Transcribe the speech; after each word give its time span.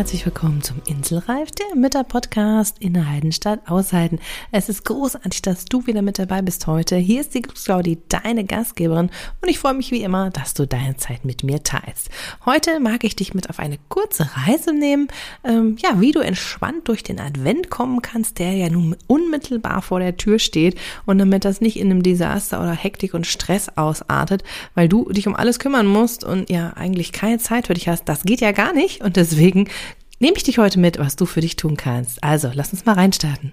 Herzlich 0.00 0.24
willkommen 0.24 0.62
zum 0.62 0.80
Inselreif, 0.86 1.50
der 1.50 1.76
Mütter-Podcast 1.76 2.78
in 2.78 2.94
der 2.94 3.10
Heidenstadt 3.10 3.60
aushalten. 3.68 4.18
Es 4.50 4.70
ist 4.70 4.86
großartig, 4.86 5.42
dass 5.42 5.66
du 5.66 5.86
wieder 5.86 6.00
mit 6.00 6.18
dabei 6.18 6.40
bist 6.40 6.66
heute. 6.66 6.96
Hier 6.96 7.20
ist 7.20 7.34
die 7.34 7.42
Claudi, 7.42 7.98
deine 8.08 8.44
Gastgeberin 8.44 9.10
und 9.42 9.48
ich 9.50 9.58
freue 9.58 9.74
mich 9.74 9.90
wie 9.90 10.02
immer, 10.02 10.30
dass 10.30 10.54
du 10.54 10.66
deine 10.66 10.96
Zeit 10.96 11.26
mit 11.26 11.44
mir 11.44 11.62
teilst. 11.62 12.08
Heute 12.46 12.80
mag 12.80 13.04
ich 13.04 13.14
dich 13.14 13.34
mit 13.34 13.50
auf 13.50 13.58
eine 13.58 13.76
kurze 13.90 14.26
Reise 14.36 14.72
nehmen, 14.72 15.08
ähm, 15.44 15.76
ja, 15.82 16.00
wie 16.00 16.12
du 16.12 16.20
entspannt 16.20 16.88
durch 16.88 17.02
den 17.02 17.20
Advent 17.20 17.68
kommen 17.68 18.00
kannst, 18.00 18.38
der 18.38 18.52
ja 18.54 18.70
nun 18.70 18.96
unmittelbar 19.06 19.82
vor 19.82 20.00
der 20.00 20.16
Tür 20.16 20.38
steht 20.38 20.78
und 21.04 21.18
damit 21.18 21.44
das 21.44 21.60
nicht 21.60 21.78
in 21.78 21.90
einem 21.90 22.02
Desaster 22.02 22.62
oder 22.62 22.72
Hektik 22.72 23.12
und 23.12 23.26
Stress 23.26 23.68
ausartet, 23.76 24.44
weil 24.74 24.88
du 24.88 25.10
dich 25.12 25.26
um 25.28 25.36
alles 25.36 25.58
kümmern 25.58 25.86
musst 25.86 26.24
und 26.24 26.48
ja 26.48 26.70
eigentlich 26.70 27.12
keine 27.12 27.36
Zeit 27.36 27.66
für 27.66 27.74
dich 27.74 27.86
hast. 27.86 28.04
Das 28.06 28.22
geht 28.22 28.40
ja 28.40 28.52
gar 28.52 28.72
nicht 28.72 29.02
und 29.02 29.16
deswegen 29.16 29.68
nehme 30.20 30.36
ich 30.36 30.44
dich 30.44 30.58
heute 30.58 30.78
mit, 30.78 30.98
was 30.98 31.16
du 31.16 31.26
für 31.26 31.40
dich 31.40 31.56
tun 31.56 31.76
kannst. 31.76 32.22
Also, 32.22 32.50
lass 32.54 32.72
uns 32.72 32.86
mal 32.86 32.94
reinstarten. 32.94 33.52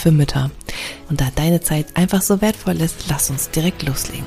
für 0.00 0.10
Mütter. 0.10 0.50
Und 1.08 1.20
da 1.20 1.28
deine 1.34 1.60
Zeit 1.60 1.96
einfach 1.96 2.22
so 2.22 2.40
wertvoll 2.40 2.80
ist, 2.80 3.04
lass 3.08 3.30
uns 3.30 3.50
direkt 3.50 3.82
loslegen. 3.82 4.24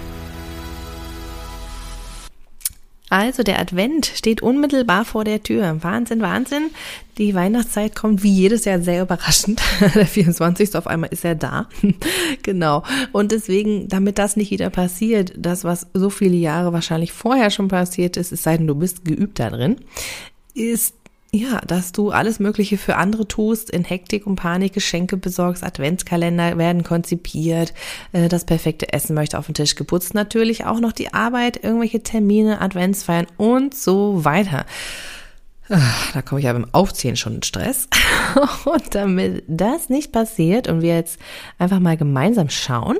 Also 3.13 3.43
der 3.43 3.59
Advent 3.59 4.07
steht 4.07 4.41
unmittelbar 4.41 5.05
vor 5.05 5.23
der 5.23 5.43
Tür. 5.43 5.83
Wahnsinn, 5.83 6.21
Wahnsinn. 6.21 6.71
Die 7.19 7.35
Weihnachtszeit 7.35 7.95
kommt 7.95 8.23
wie 8.23 8.31
jedes 8.31 8.65
Jahr 8.65 8.79
sehr 8.79 9.03
überraschend. 9.03 9.61
Der 9.93 10.07
24. 10.07 10.75
auf 10.75 10.87
einmal 10.87 11.11
ist 11.11 11.23
er 11.23 11.35
da. 11.35 11.69
genau. 12.41 12.81
Und 13.11 13.31
deswegen, 13.31 13.87
damit 13.87 14.17
das 14.17 14.35
nicht 14.35 14.49
wieder 14.49 14.71
passiert, 14.71 15.31
das, 15.37 15.63
was 15.63 15.85
so 15.93 16.09
viele 16.09 16.37
Jahre 16.37 16.73
wahrscheinlich 16.73 17.11
vorher 17.11 17.51
schon 17.51 17.67
passiert 17.67 18.17
ist, 18.17 18.31
es 18.31 18.41
sei 18.41 18.57
denn, 18.57 18.65
du 18.65 18.73
bist 18.73 19.05
geübt 19.05 19.39
da 19.39 19.51
drin, 19.51 19.75
ist 20.55 20.95
ja, 21.35 21.61
dass 21.65 21.91
du 21.91 22.11
alles 22.11 22.39
Mögliche 22.39 22.77
für 22.77 22.95
andere 22.95 23.27
tust, 23.27 23.71
in 23.71 23.83
Hektik 23.83 24.27
und 24.27 24.35
Panik 24.35 24.73
Geschenke 24.73 25.17
besorgst, 25.17 25.63
Adventskalender 25.63 26.59
werden 26.59 26.83
konzipiert, 26.83 27.73
äh, 28.11 28.29
das 28.29 28.45
perfekte 28.45 28.93
Essen 28.93 29.15
möchte 29.15 29.39
auf 29.39 29.47
den 29.47 29.55
Tisch 29.55 29.73
geputzt, 29.73 30.13
natürlich 30.13 30.65
auch 30.65 30.79
noch 30.79 30.91
die 30.91 31.11
Arbeit, 31.11 31.63
irgendwelche 31.63 32.03
Termine, 32.03 32.61
Adventsfeiern 32.61 33.25
und 33.37 33.73
so 33.73 34.23
weiter. 34.23 34.67
Ah, 35.69 35.79
da 36.13 36.21
komme 36.21 36.39
ich 36.39 36.45
ja 36.45 36.53
beim 36.53 36.67
Aufziehen 36.71 37.15
schon 37.15 37.35
in 37.35 37.43
Stress. 37.43 37.87
Und 38.65 38.93
damit 38.93 39.43
das 39.47 39.89
nicht 39.89 40.11
passiert 40.11 40.67
und 40.67 40.81
wir 40.81 40.93
jetzt 40.95 41.17
einfach 41.57 41.79
mal 41.79 41.95
gemeinsam 41.95 42.49
schauen, 42.49 42.97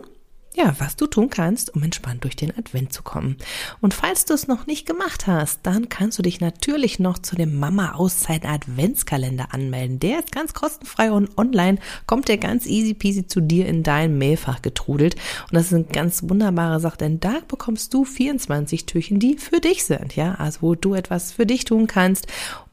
ja, 0.56 0.76
was 0.78 0.96
du 0.96 1.08
tun 1.08 1.30
kannst, 1.30 1.74
um 1.76 1.84
entspannt 1.84 2.24
durch 2.24 2.36
den 2.36 2.56
Advent 2.58 2.94
zu 2.94 3.02
kommen. 3.02 3.38
Und 3.82 3.94
falls 3.94 4.26
du 4.26 4.34
es 4.34 4.48
noch 4.48 4.68
nicht 4.68 4.86
gemacht 4.86 5.26
hast, 5.28 5.62
dann 5.64 5.90
kannst 5.90 6.20
du 6.20 6.24
dich 6.24 6.42
natürlich 6.42 7.00
noch 7.00 7.18
zu 7.18 7.36
dem 7.36 7.58
Mama 7.58 7.94
Auszeit 7.94 8.46
Adventskalender 8.46 9.54
anmelden. 9.54 10.00
Der 10.00 10.20
ist 10.20 10.32
ganz 10.32 10.54
kostenfrei 10.54 11.12
und 11.12 11.38
online 11.38 11.80
kommt 12.06 12.28
der 12.28 12.38
ganz 12.38 12.66
easy 12.66 12.94
peasy 12.94 13.26
zu 13.26 13.42
dir 13.42 13.66
in 13.66 13.84
dein 13.84 14.18
Mailfach 14.18 14.62
getrudelt. 14.62 15.16
Und 15.50 15.54
das 15.54 15.68
ist 15.68 15.74
eine 15.74 15.86
ganz 15.86 16.24
wunderbare 16.24 16.80
Sache, 16.80 16.98
denn 16.98 17.20
da 17.20 17.40
bekommst 17.48 17.94
du 17.94 18.06
24 18.06 18.86
Türchen, 18.86 19.20
die 19.20 19.38
für 19.38 19.60
dich 19.60 19.84
sind, 19.86 20.16
ja, 20.16 20.36
also 20.36 20.62
wo 20.62 20.76
du 20.76 20.94
etwas 20.94 21.32
für 21.32 21.46
dich 21.46 21.66
tun 21.66 21.88
kannst. 21.88 22.28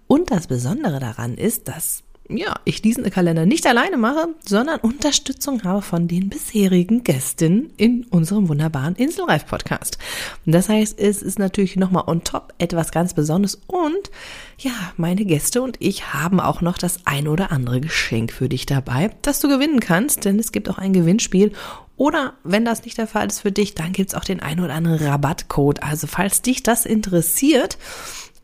Und 0.06 0.30
das 0.30 0.48
Besondere 0.48 0.98
daran 0.98 1.36
ist, 1.36 1.69
dass 1.69 2.02
ja, 2.36 2.54
ich 2.64 2.82
diesen 2.82 3.08
Kalender 3.10 3.46
nicht 3.46 3.66
alleine 3.66 3.96
mache, 3.96 4.28
sondern 4.46 4.80
Unterstützung 4.80 5.62
habe 5.64 5.82
von 5.82 6.08
den 6.08 6.28
bisherigen 6.28 7.04
Gästinnen 7.04 7.72
in 7.76 8.04
unserem 8.04 8.48
wunderbaren 8.48 8.96
Inselreif-Podcast. 8.96 9.98
Das 10.46 10.69
heißt, 10.69 10.98
es 10.98 11.22
ist 11.22 11.38
natürlich 11.38 11.76
nochmal 11.76 12.04
on 12.06 12.24
top 12.24 12.54
etwas 12.58 12.92
ganz 12.92 13.14
Besonderes 13.14 13.60
und 13.66 14.10
ja, 14.58 14.72
meine 14.96 15.24
Gäste 15.24 15.62
und 15.62 15.76
ich 15.80 16.12
haben 16.12 16.40
auch 16.40 16.60
noch 16.60 16.78
das 16.78 17.00
ein 17.06 17.28
oder 17.28 17.50
andere 17.52 17.80
Geschenk 17.80 18.32
für 18.32 18.48
dich 18.48 18.66
dabei, 18.66 19.10
das 19.22 19.40
du 19.40 19.48
gewinnen 19.48 19.80
kannst, 19.80 20.24
denn 20.24 20.38
es 20.38 20.52
gibt 20.52 20.69
auch 20.69 20.78
ein 20.78 20.92
Gewinnspiel 20.92 21.52
oder 22.00 22.32
wenn 22.44 22.64
das 22.64 22.84
nicht 22.84 22.96
der 22.96 23.06
Fall 23.06 23.26
ist 23.26 23.40
für 23.40 23.52
dich, 23.52 23.74
dann 23.74 23.92
gibt's 23.92 24.14
auch 24.14 24.24
den 24.24 24.40
ein 24.40 24.60
oder 24.60 24.72
anderen 24.72 25.06
Rabattcode. 25.06 25.82
Also 25.82 26.06
falls 26.06 26.40
dich 26.40 26.62
das 26.62 26.86
interessiert, 26.86 27.76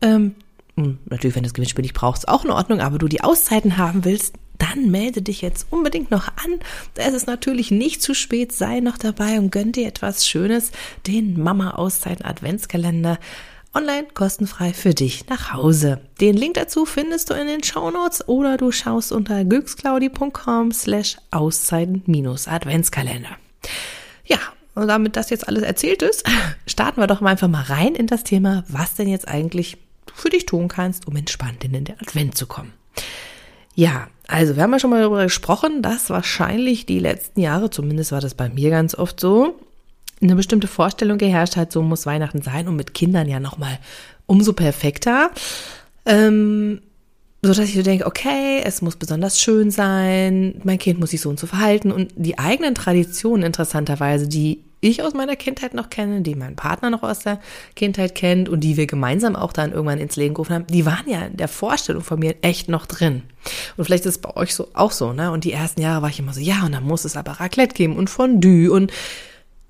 ähm, 0.01 0.13
hm, 0.13 0.35
natürlich, 0.77 1.35
wenn 1.35 1.43
du 1.43 1.47
das 1.47 1.53
Gewinnspiel 1.53 1.81
nicht 1.81 1.95
brauchst, 1.95 2.27
auch 2.27 2.45
in 2.45 2.51
Ordnung, 2.51 2.81
aber 2.81 2.97
du 2.97 3.07
die 3.07 3.23
Auszeiten 3.23 3.77
haben 3.77 4.05
willst, 4.05 4.35
dann 4.57 4.89
melde 4.89 5.21
dich 5.21 5.41
jetzt 5.41 5.67
unbedingt 5.69 6.11
noch 6.11 6.27
an. 6.27 6.59
Da 6.95 7.05
ist 7.05 7.13
es 7.13 7.27
natürlich 7.27 7.71
nicht 7.71 8.01
zu 8.01 8.13
spät, 8.13 8.51
sei 8.51 8.79
noch 8.79 8.97
dabei 8.97 9.39
und 9.39 9.51
gönn 9.51 9.71
dir 9.71 9.87
etwas 9.87 10.27
Schönes, 10.27 10.71
den 11.05 11.41
Mama 11.41 11.71
Auszeiten 11.71 12.25
Adventskalender 12.25 13.19
online 13.73 14.07
kostenfrei 14.13 14.73
für 14.73 14.95
dich 14.95 15.27
nach 15.29 15.53
Hause. 15.53 16.01
Den 16.19 16.35
Link 16.35 16.55
dazu 16.55 16.85
findest 16.85 17.29
du 17.29 17.35
in 17.35 17.47
den 17.47 17.63
Show 17.63 17.91
Notes 17.91 18.27
oder 18.27 18.57
du 18.57 18.71
schaust 18.71 19.11
unter 19.11 19.45
glücksclaudi.com 19.45 20.71
slash 20.71 21.17
Auszeiten-Adventskalender. 21.31 23.37
Ja, 24.25 24.39
und 24.73 24.87
damit 24.87 25.15
das 25.15 25.29
jetzt 25.29 25.47
alles 25.47 25.63
erzählt 25.63 26.01
ist, 26.01 26.27
starten 26.65 27.01
wir 27.01 27.07
doch 27.07 27.21
mal 27.21 27.31
einfach 27.31 27.47
mal 27.47 27.63
rein 27.63 27.93
in 27.93 28.07
das 28.07 28.23
Thema, 28.23 28.63
was 28.67 28.95
denn 28.95 29.07
jetzt 29.07 29.27
eigentlich 29.27 29.77
für 30.17 30.29
dich 30.29 30.45
tun 30.45 30.67
kannst, 30.67 31.07
um 31.07 31.15
entspannt 31.15 31.63
in 31.63 31.73
den 31.73 31.89
Advent 31.99 32.37
zu 32.37 32.47
kommen. 32.47 32.73
Ja, 33.75 34.07
also 34.27 34.55
wir 34.55 34.63
haben 34.63 34.73
ja 34.73 34.79
schon 34.79 34.89
mal 34.89 35.01
darüber 35.01 35.23
gesprochen, 35.23 35.81
dass 35.81 36.09
wahrscheinlich 36.09 36.85
die 36.85 36.99
letzten 36.99 37.39
Jahre, 37.41 37.69
zumindest 37.69 38.11
war 38.11 38.21
das 38.21 38.33
bei 38.33 38.49
mir 38.49 38.69
ganz 38.69 38.95
oft 38.95 39.19
so, 39.19 39.59
eine 40.21 40.35
bestimmte 40.35 40.67
Vorstellung 40.67 41.17
geherrscht 41.17 41.55
hat, 41.55 41.71
so 41.71 41.81
muss 41.83 42.05
Weihnachten 42.05 42.41
sein 42.41 42.67
und 42.67 42.75
mit 42.75 42.93
Kindern 42.93 43.29
ja 43.29 43.39
nochmal 43.39 43.77
umso 44.25 44.53
perfekter. 44.53 45.29
Ähm, 46.05 46.81
so 47.43 47.53
dass 47.53 47.69
ich 47.69 47.75
so 47.75 47.83
denke, 47.83 48.05
okay, 48.07 48.61
es 48.63 48.81
muss 48.81 48.95
besonders 48.95 49.39
schön 49.39 49.69
sein, 49.69 50.59
mein 50.63 50.79
Kind 50.79 50.99
muss 50.99 51.11
sich 51.11 51.21
so 51.21 51.29
und 51.29 51.39
so 51.39 51.45
verhalten 51.45 51.91
und 51.91 52.11
die 52.15 52.39
eigenen 52.39 52.73
Traditionen 52.73 53.45
interessanterweise, 53.45 54.27
die 54.27 54.63
ich 54.79 55.01
aus 55.01 55.13
meiner 55.13 55.35
Kindheit 55.35 55.73
noch 55.73 55.89
kenne, 55.89 56.21
die 56.21 56.35
mein 56.35 56.55
Partner 56.55 56.89
noch 56.89 57.03
aus 57.03 57.19
der 57.19 57.39
Kindheit 57.75 58.15
kennt 58.15 58.47
und 58.47 58.59
die 58.59 58.77
wir 58.77 58.85
gemeinsam 58.85 59.35
auch 59.35 59.51
dann 59.51 59.71
irgendwann 59.71 59.99
ins 59.99 60.15
Leben 60.15 60.35
gerufen 60.35 60.53
haben, 60.53 60.67
die 60.67 60.85
waren 60.85 61.09
ja 61.09 61.25
in 61.25 61.37
der 61.37 61.47
Vorstellung 61.47 62.03
von 62.03 62.19
mir 62.19 62.35
echt 62.41 62.69
noch 62.69 62.85
drin. 62.85 63.23
Und 63.75 63.85
vielleicht 63.85 64.05
ist 64.05 64.17
es 64.17 64.21
bei 64.21 64.35
euch 64.35 64.53
so 64.53 64.69
auch 64.73 64.91
so, 64.91 65.13
ne? 65.13 65.31
Und 65.31 65.43
die 65.43 65.51
ersten 65.51 65.81
Jahre 65.81 66.01
war 66.01 66.09
ich 66.09 66.19
immer 66.19 66.33
so, 66.33 66.39
ja, 66.39 66.63
und 66.65 66.73
dann 66.73 66.83
muss 66.83 67.05
es 67.05 67.15
aber 67.15 67.33
Raclette 67.33 67.73
geben 67.73 67.95
und 67.95 68.09
Fondue 68.09 68.71
und 68.71 68.91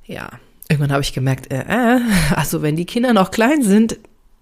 ja, 0.06 0.30
irgendwann 0.70 0.92
habe 0.92 1.04
ich 1.04 1.14
gemerkt, 1.14 1.52
äh, 1.52 1.64
äh, 1.68 2.02
also 2.36 2.62
wenn 2.62 2.76
die 2.76 2.86
Kinder 2.86 3.14
noch 3.14 3.32
klein 3.32 3.64
sind, 3.64 3.98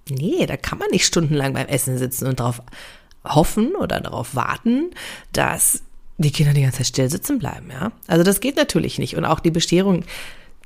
nee, 0.10 0.46
da 0.46 0.58
kann 0.58 0.80
man 0.80 0.90
nicht 0.90 1.06
stundenlang 1.06 1.54
beim 1.54 1.68
Essen 1.68 1.98
sitzen 1.98 2.28
und 2.28 2.40
darauf 2.40 2.62
hoffen 3.24 3.76
oder 3.76 4.00
darauf 4.00 4.36
warten, 4.36 4.92
dass 5.32 5.82
die 6.18 6.32
Kinder 6.32 6.54
die 6.54 6.62
ganze 6.62 6.78
Zeit 6.78 6.88
still 6.88 7.10
sitzen 7.10 7.40
bleiben, 7.40 7.70
ja. 7.72 7.92
Also 8.08 8.24
das 8.24 8.40
geht 8.40 8.56
natürlich 8.56 9.00
nicht. 9.00 9.18
Und 9.18 9.26
auch 9.26 9.40
die 9.40 9.52
Bescherung, 9.52 10.04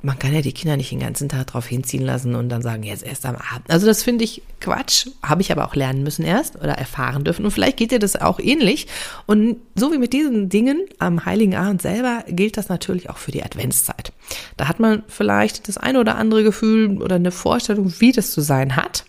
man 0.01 0.18
kann 0.18 0.34
ja 0.34 0.42
die 0.42 0.54
Kinder 0.54 0.78
nicht 0.78 0.92
den 0.92 1.00
ganzen 1.00 1.28
Tag 1.28 1.48
drauf 1.48 1.68
hinziehen 1.68 2.04
lassen 2.04 2.36
und 2.36 2.48
dann 2.48 2.62
sagen, 2.62 2.84
jetzt 2.84 3.04
erst 3.04 3.25
am 3.25 3.36
Abend. 3.36 3.69
Also 3.69 3.86
das 3.86 4.01
finde 4.01 4.24
ich 4.24 4.42
Quatsch, 4.62 5.07
habe 5.22 5.42
ich 5.42 5.51
aber 5.51 5.66
auch 5.66 5.75
lernen 5.75 6.04
müssen 6.04 6.24
erst 6.24 6.56
oder 6.56 6.74
erfahren 6.74 7.25
dürfen. 7.25 7.44
Und 7.44 7.51
vielleicht 7.51 7.75
geht 7.75 7.92
dir 7.92 8.00
das 8.00 8.16
auch 8.16 8.40
ähnlich. 8.40 8.88
Und 9.25 9.57
so 9.75 9.92
wie 9.92 9.98
mit 9.98 10.13
diesen 10.13 10.48
Dingen 10.48 10.86
am 11.00 11.25
Heiligen 11.25 11.56
Abend 11.56 11.81
selber 11.81 12.24
gilt 12.30 12.56
das 12.56 12.69
natürlich 12.69 13.10
auch 13.10 13.18
für 13.18 13.31
die 13.31 13.44
Adventszeit. 13.44 14.13
Da 14.56 14.69
hat 14.69 14.80
man 14.80 15.04
vielleicht 15.07 15.68
das 15.68 15.78
eine 15.78 16.00
oder 16.00 16.16
andere 16.16 16.44
Gefühl 16.44 17.01
oder 17.01 17.16
eine 17.16 17.31
Vorstellung, 17.31 17.94
wie 18.00 18.13
das 18.13 18.31
zu 18.31 18.40
sein 18.40 18.78
hat. 18.78 19.04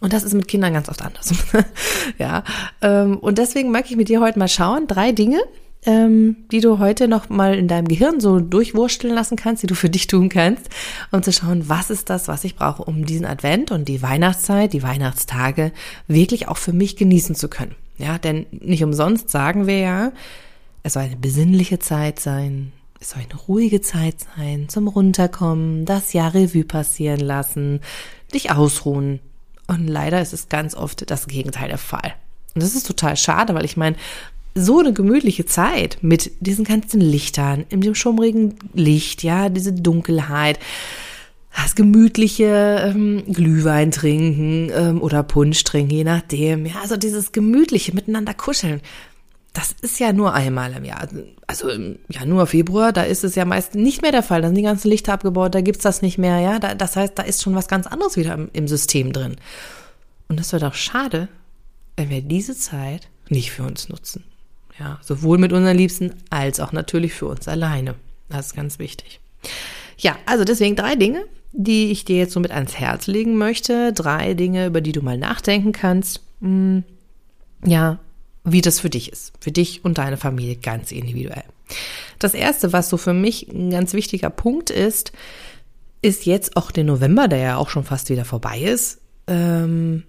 Und 0.00 0.12
das 0.12 0.22
ist 0.22 0.34
mit 0.34 0.46
Kindern 0.48 0.74
ganz 0.74 0.88
oft 0.88 1.02
anders. 1.02 1.32
ja. 2.18 2.44
Ähm, 2.82 3.18
und 3.18 3.38
deswegen 3.38 3.70
mag 3.72 3.88
ich 3.88 3.96
mit 3.96 4.08
dir 4.08 4.20
heute 4.20 4.38
mal 4.38 4.48
schauen, 4.48 4.86
drei 4.86 5.12
Dinge, 5.12 5.40
ähm, 5.84 6.36
die 6.52 6.60
du 6.60 6.78
heute 6.78 7.08
noch 7.08 7.28
mal 7.28 7.54
in 7.58 7.68
deinem 7.68 7.88
Gehirn 7.88 8.20
so 8.20 8.38
durchwursteln 8.40 9.12
lassen 9.12 9.36
kannst, 9.36 9.62
die 9.62 9.66
du 9.66 9.74
für 9.74 9.90
dich 9.90 10.06
tun 10.06 10.28
kannst, 10.28 10.68
um 11.10 11.22
zu 11.22 11.32
schauen, 11.32 11.68
was 11.68 11.90
ist 11.90 12.08
das, 12.10 12.28
was 12.28 12.44
ich 12.44 12.56
brauche, 12.56 12.84
um 12.84 13.04
diesen 13.04 13.26
Advent 13.26 13.70
und 13.70 13.88
die 13.88 14.02
Weihnachtszeit, 14.02 14.72
die 14.72 14.82
Weihnachtstage 14.82 15.72
wirklich 16.06 16.48
auch 16.48 16.58
für 16.58 16.72
mich 16.72 16.96
genießen 16.96 17.34
zu 17.34 17.48
können. 17.48 17.74
Ja, 17.98 18.18
denn 18.18 18.46
nicht 18.50 18.84
umsonst 18.84 19.30
sagen 19.30 19.66
wir 19.66 19.78
ja, 19.78 20.12
es 20.82 20.94
soll 20.94 21.02
eine 21.02 21.16
besinnliche 21.16 21.78
Zeit 21.78 22.20
sein, 22.20 22.72
es 23.00 23.10
soll 23.10 23.22
eine 23.22 23.40
ruhige 23.48 23.80
Zeit 23.80 24.16
sein, 24.36 24.68
zum 24.68 24.88
Runterkommen, 24.88 25.84
das 25.84 26.12
Jahr 26.12 26.34
Revue 26.34 26.64
passieren 26.64 27.20
lassen, 27.20 27.80
dich 28.32 28.50
ausruhen, 28.52 29.20
Und 29.66 29.88
leider 29.88 30.20
ist 30.20 30.32
es 30.32 30.48
ganz 30.48 30.74
oft 30.74 31.10
das 31.10 31.26
Gegenteil 31.26 31.68
der 31.68 31.78
Fall. 31.78 32.14
Und 32.54 32.62
das 32.62 32.74
ist 32.74 32.86
total 32.86 33.16
schade, 33.16 33.54
weil 33.54 33.64
ich 33.64 33.76
meine, 33.76 33.96
so 34.54 34.80
eine 34.80 34.92
gemütliche 34.92 35.46
Zeit 35.46 35.98
mit 36.02 36.32
diesen 36.40 36.64
ganzen 36.64 37.00
Lichtern, 37.00 37.64
in 37.68 37.80
dem 37.80 37.94
schummrigen 37.94 38.54
Licht, 38.74 39.22
ja, 39.22 39.48
diese 39.48 39.72
Dunkelheit, 39.72 40.58
das 41.54 41.74
gemütliche 41.74 42.82
ähm, 42.86 43.24
Glühwein 43.32 43.90
trinken 43.90 44.70
ähm, 44.74 45.02
oder 45.02 45.22
Punsch 45.22 45.64
trinken, 45.64 45.92
je 45.92 46.04
nachdem. 46.04 46.66
Ja, 46.66 46.76
also 46.82 46.96
dieses 46.96 47.32
gemütliche 47.32 47.94
Miteinander 47.94 48.34
kuscheln. 48.34 48.80
Das 49.52 49.74
ist 49.82 50.00
ja 50.00 50.14
nur 50.14 50.32
einmal 50.32 50.72
im 50.72 50.84
Jahr. 50.84 51.06
Also 51.46 51.68
im 51.68 51.98
Januar, 52.08 52.46
Februar, 52.46 52.90
da 52.92 53.02
ist 53.02 53.22
es 53.22 53.34
ja 53.34 53.44
meist 53.44 53.74
nicht 53.74 54.00
mehr 54.00 54.12
der 54.12 54.22
Fall. 54.22 54.40
Da 54.40 54.48
sind 54.48 54.56
die 54.56 54.62
ganzen 54.62 54.88
Lichter 54.88 55.12
abgebaut, 55.12 55.54
da 55.54 55.60
gibt's 55.60 55.82
das 55.82 56.00
nicht 56.00 56.16
mehr. 56.16 56.40
Ja, 56.40 56.58
da, 56.58 56.74
das 56.74 56.96
heißt, 56.96 57.18
da 57.18 57.22
ist 57.22 57.42
schon 57.42 57.54
was 57.54 57.68
ganz 57.68 57.86
anderes 57.86 58.16
wieder 58.16 58.32
im, 58.32 58.48
im 58.54 58.66
System 58.66 59.12
drin. 59.12 59.36
Und 60.28 60.40
das 60.40 60.54
wird 60.54 60.64
auch 60.64 60.74
schade, 60.74 61.28
wenn 61.96 62.08
wir 62.08 62.22
diese 62.22 62.56
Zeit 62.56 63.08
nicht 63.28 63.50
für 63.50 63.64
uns 63.64 63.90
nutzen. 63.90 64.24
Ja, 64.82 64.98
sowohl 65.00 65.38
mit 65.38 65.52
unseren 65.52 65.76
Liebsten 65.76 66.12
als 66.28 66.58
auch 66.58 66.72
natürlich 66.72 67.14
für 67.14 67.26
uns 67.26 67.46
alleine. 67.46 67.94
Das 68.28 68.46
ist 68.46 68.56
ganz 68.56 68.80
wichtig. 68.80 69.20
Ja, 69.96 70.16
also 70.26 70.42
deswegen 70.42 70.74
drei 70.74 70.96
Dinge, 70.96 71.24
die 71.52 71.92
ich 71.92 72.04
dir 72.04 72.16
jetzt 72.16 72.32
so 72.32 72.40
mit 72.40 72.50
ans 72.50 72.74
Herz 72.74 73.06
legen 73.06 73.36
möchte. 73.36 73.92
Drei 73.92 74.34
Dinge, 74.34 74.66
über 74.66 74.80
die 74.80 74.90
du 74.90 75.00
mal 75.00 75.16
nachdenken 75.16 75.70
kannst. 75.70 76.20
Hm, 76.40 76.82
ja, 77.64 78.00
wie 78.42 78.60
das 78.60 78.80
für 78.80 78.90
dich 78.90 79.12
ist. 79.12 79.32
Für 79.38 79.52
dich 79.52 79.84
und 79.84 79.98
deine 79.98 80.16
Familie 80.16 80.56
ganz 80.56 80.90
individuell. 80.90 81.44
Das 82.18 82.34
erste, 82.34 82.72
was 82.72 82.88
so 82.88 82.96
für 82.96 83.14
mich 83.14 83.46
ein 83.52 83.70
ganz 83.70 83.92
wichtiger 83.92 84.30
Punkt 84.30 84.68
ist, 84.70 85.12
ist 86.00 86.26
jetzt 86.26 86.56
auch 86.56 86.72
der 86.72 86.82
November, 86.82 87.28
der 87.28 87.38
ja 87.38 87.56
auch 87.56 87.68
schon 87.68 87.84
fast 87.84 88.10
wieder 88.10 88.24
vorbei 88.24 88.58
ist, 88.58 89.00
ähm, 89.28 90.02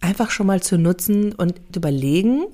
einfach 0.00 0.32
schon 0.32 0.48
mal 0.48 0.60
zu 0.60 0.78
nutzen 0.78 1.32
und 1.32 1.54
überlegen, 1.76 2.46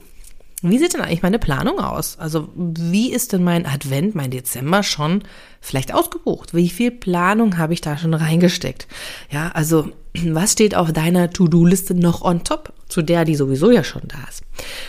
wie 0.62 0.78
sieht 0.78 0.94
denn 0.94 1.00
eigentlich 1.00 1.22
meine 1.22 1.38
Planung 1.38 1.78
aus? 1.78 2.18
Also 2.18 2.48
wie 2.54 3.12
ist 3.12 3.32
denn 3.32 3.42
mein 3.42 3.66
Advent, 3.66 4.14
mein 4.14 4.30
Dezember 4.30 4.82
schon 4.82 5.22
vielleicht 5.60 5.94
ausgebucht? 5.94 6.54
Wie 6.54 6.68
viel 6.68 6.90
Planung 6.90 7.56
habe 7.56 7.72
ich 7.72 7.80
da 7.80 7.96
schon 7.96 8.14
reingesteckt? 8.14 8.86
Ja, 9.30 9.48
also 9.52 9.90
was 10.14 10.52
steht 10.52 10.74
auf 10.74 10.92
deiner 10.92 11.30
To-Do-Liste 11.30 11.94
noch 11.94 12.22
on 12.22 12.44
top 12.44 12.72
zu 12.88 13.02
der, 13.02 13.24
die 13.24 13.36
sowieso 13.36 13.70
ja 13.70 13.84
schon 13.84 14.02
da 14.06 14.18
ist? 14.28 14.42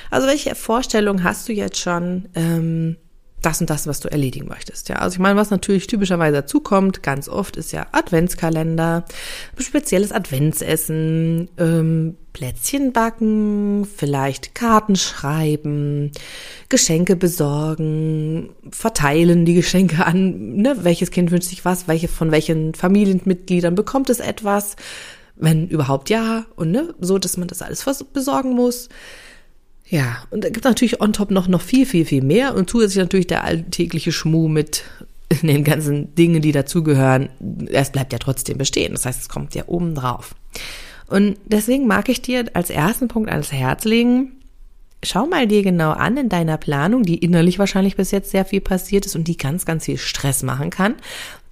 Also 0.09 0.27
welche 0.27 0.55
Vorstellung 0.55 1.23
hast 1.23 1.47
du 1.47 1.53
jetzt 1.53 1.77
schon? 1.77 2.27
Ähm, 2.35 2.97
das 3.41 3.59
und 3.59 3.69
das, 3.69 3.87
was 3.87 3.99
du 3.99 4.11
erledigen 4.11 4.47
möchtest. 4.47 4.89
Ja, 4.89 4.97
also 4.97 5.15
ich 5.15 5.19
meine, 5.19 5.39
was 5.39 5.49
natürlich 5.49 5.87
typischerweise 5.87 6.37
dazukommt, 6.37 7.03
ganz 7.03 7.27
oft 7.27 7.57
ist 7.57 7.71
ja 7.71 7.87
Adventskalender, 7.91 9.05
spezielles 9.57 10.11
Adventsessen, 10.11 11.49
ähm, 11.57 12.17
Plätzchen 12.33 12.93
backen, 12.93 13.85
vielleicht 13.85 14.55
Karten 14.55 14.95
schreiben, 14.95 16.11
Geschenke 16.69 17.15
besorgen, 17.15 18.51
verteilen 18.69 19.43
die 19.45 19.55
Geschenke 19.55 20.05
an, 20.05 20.55
ne, 20.55 20.77
welches 20.83 21.11
Kind 21.11 21.31
wünscht 21.31 21.49
sich 21.49 21.65
was, 21.65 21.87
welche 21.87 22.07
von 22.07 22.31
welchen 22.31 22.73
Familienmitgliedern 22.73 23.75
bekommt 23.75 24.09
es 24.09 24.19
etwas, 24.19 24.75
wenn 25.35 25.67
überhaupt 25.67 26.09
ja, 26.09 26.45
und 26.55 26.71
ne, 26.71 26.93
so, 26.99 27.17
dass 27.17 27.37
man 27.37 27.47
das 27.47 27.61
alles 27.61 27.83
besorgen 28.13 28.53
muss. 28.53 28.87
Ja, 29.91 30.23
und 30.29 30.45
da 30.45 30.49
gibt 30.49 30.63
natürlich 30.63 31.01
on 31.01 31.11
top 31.11 31.31
noch, 31.31 31.49
noch 31.49 31.61
viel, 31.61 31.85
viel, 31.85 32.05
viel 32.05 32.23
mehr 32.23 32.55
und 32.55 32.69
zusätzlich 32.69 33.03
natürlich 33.03 33.27
der 33.27 33.43
alltägliche 33.43 34.13
Schmuh 34.13 34.47
mit 34.47 34.85
den 35.41 35.65
ganzen 35.65 36.15
Dingen, 36.15 36.41
die 36.41 36.53
dazugehören. 36.53 37.27
Es 37.69 37.91
bleibt 37.91 38.13
ja 38.13 38.19
trotzdem 38.19 38.57
bestehen. 38.57 38.93
Das 38.93 39.05
heißt, 39.05 39.19
es 39.19 39.29
kommt 39.29 39.53
ja 39.53 39.63
oben 39.67 39.93
drauf. 39.93 40.33
Und 41.07 41.35
deswegen 41.45 41.87
mag 41.87 42.07
ich 42.07 42.21
dir 42.21 42.45
als 42.53 42.69
ersten 42.69 43.09
Punkt 43.09 43.29
ans 43.29 43.51
Herz 43.51 43.83
legen, 43.83 44.31
schau 45.03 45.25
mal 45.25 45.45
dir 45.45 45.61
genau 45.61 45.91
an 45.91 46.15
in 46.15 46.29
deiner 46.29 46.57
Planung, 46.57 47.03
die 47.03 47.17
innerlich 47.17 47.59
wahrscheinlich 47.59 47.97
bis 47.97 48.11
jetzt 48.11 48.31
sehr 48.31 48.45
viel 48.45 48.61
passiert 48.61 49.05
ist 49.05 49.17
und 49.17 49.27
die 49.27 49.35
ganz, 49.35 49.65
ganz 49.65 49.85
viel 49.85 49.97
Stress 49.97 50.41
machen 50.41 50.69
kann, 50.69 50.95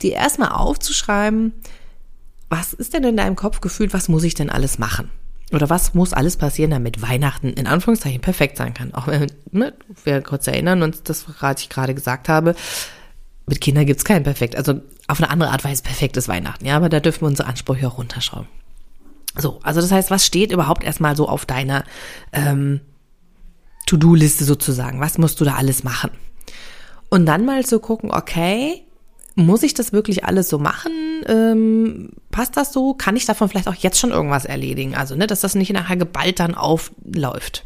die 0.01 0.11
erstmal 0.11 0.53
aufzuschreiben, 0.53 1.51
was 2.47 2.71
ist 2.71 2.93
denn 2.93 3.03
in 3.03 3.17
deinem 3.17 3.35
Kopf 3.35 3.59
gefühlt, 3.59 3.93
was 3.93 4.07
muss 4.07 4.23
ich 4.23 4.33
denn 4.33 4.49
alles 4.49 4.79
machen? 4.79 5.09
Oder 5.51 5.69
was 5.69 5.93
muss 5.93 6.13
alles 6.13 6.37
passieren, 6.37 6.71
damit 6.71 7.01
Weihnachten 7.01 7.49
in 7.49 7.67
Anführungszeichen 7.67 8.21
perfekt 8.21 8.57
sein 8.57 8.73
kann. 8.73 8.93
Auch 8.93 9.07
wenn, 9.07 9.31
ne, 9.51 9.73
wir 10.03 10.21
kurz 10.21 10.47
erinnern 10.47 10.83
uns, 10.83 11.03
das, 11.03 11.25
was 11.27 11.61
ich 11.61 11.69
gerade 11.69 11.95
gesagt 11.95 12.29
habe, 12.29 12.55
mit 13.47 13.61
Kindern 13.61 13.85
gibt's 13.85 14.05
kein 14.05 14.23
perfekt, 14.23 14.55
also 14.55 14.81
auf 15.07 15.19
eine 15.19 15.31
andere 15.31 15.49
Art 15.49 15.63
Weise 15.63 15.81
perfektes 15.81 16.27
Weihnachten, 16.27 16.65
ja, 16.65 16.75
aber 16.75 16.89
da 16.89 16.99
dürfen 16.99 17.21
wir 17.21 17.27
unsere 17.27 17.49
Ansprüche 17.49 17.87
auch 17.87 17.97
runterschrauben. 17.97 18.47
So, 19.35 19.59
also 19.63 19.81
das 19.81 19.91
heißt, 19.91 20.11
was 20.11 20.25
steht 20.25 20.51
überhaupt 20.51 20.83
erstmal 20.83 21.15
so 21.15 21.27
auf 21.27 21.45
deiner 21.45 21.83
ähm, 22.31 22.81
To-Do-Liste 23.85 24.43
sozusagen? 24.43 24.99
Was 24.99 25.17
musst 25.17 25.39
du 25.41 25.45
da 25.45 25.55
alles 25.55 25.83
machen? 25.83 26.11
Und 27.09 27.25
dann 27.25 27.45
mal 27.45 27.65
zu 27.65 27.79
gucken, 27.79 28.11
okay, 28.11 28.83
muss 29.45 29.63
ich 29.63 29.73
das 29.73 29.93
wirklich 29.93 30.25
alles 30.25 30.49
so 30.49 30.59
machen? 30.59 30.91
Ähm, 31.27 32.11
passt 32.31 32.57
das 32.57 32.73
so? 32.73 32.93
Kann 32.93 33.15
ich 33.15 33.25
davon 33.25 33.49
vielleicht 33.49 33.67
auch 33.67 33.75
jetzt 33.75 33.99
schon 33.99 34.11
irgendwas 34.11 34.45
erledigen? 34.45 34.95
Also, 34.95 35.15
ne, 35.15 35.27
dass 35.27 35.41
das 35.41 35.55
nicht 35.55 35.73
nachher 35.73 35.97
geballt 35.97 36.39
dann 36.39 36.55
aufläuft. 36.55 37.65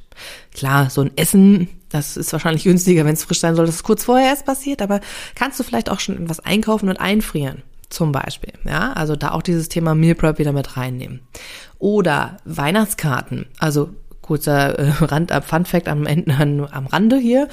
Klar, 0.53 0.89
so 0.89 1.01
ein 1.01 1.11
Essen, 1.17 1.69
das 1.89 2.17
ist 2.17 2.33
wahrscheinlich 2.33 2.63
günstiger, 2.63 3.05
wenn 3.05 3.13
es 3.13 3.23
frisch 3.23 3.39
sein 3.39 3.55
soll, 3.55 3.65
dass 3.65 3.75
es 3.75 3.83
kurz 3.83 4.05
vorher 4.05 4.29
erst 4.29 4.45
passiert, 4.45 4.81
aber 4.81 5.01
kannst 5.35 5.59
du 5.59 5.63
vielleicht 5.63 5.89
auch 5.89 5.99
schon 5.99 6.21
etwas 6.21 6.39
einkaufen 6.39 6.89
und 6.89 6.99
einfrieren? 6.99 7.63
Zum 7.89 8.11
Beispiel, 8.11 8.53
ja, 8.65 8.93
also 8.93 9.15
da 9.15 9.31
auch 9.31 9.43
dieses 9.43 9.69
Thema 9.69 9.93
Meal 9.93 10.15
Prep 10.15 10.39
wieder 10.39 10.51
mit 10.51 10.77
reinnehmen. 10.77 11.21
Oder 11.77 12.37
Weihnachtskarten, 12.45 13.45
also 13.59 13.91
kurzer 14.21 14.79
äh, 14.79 14.89
Rand, 15.03 15.29
äh, 15.29 15.41
Fun 15.41 15.65
Fact 15.65 15.87
am, 15.87 16.07
Ende, 16.07 16.33
am 16.71 16.87
Rande 16.87 17.17
hier. 17.17 17.47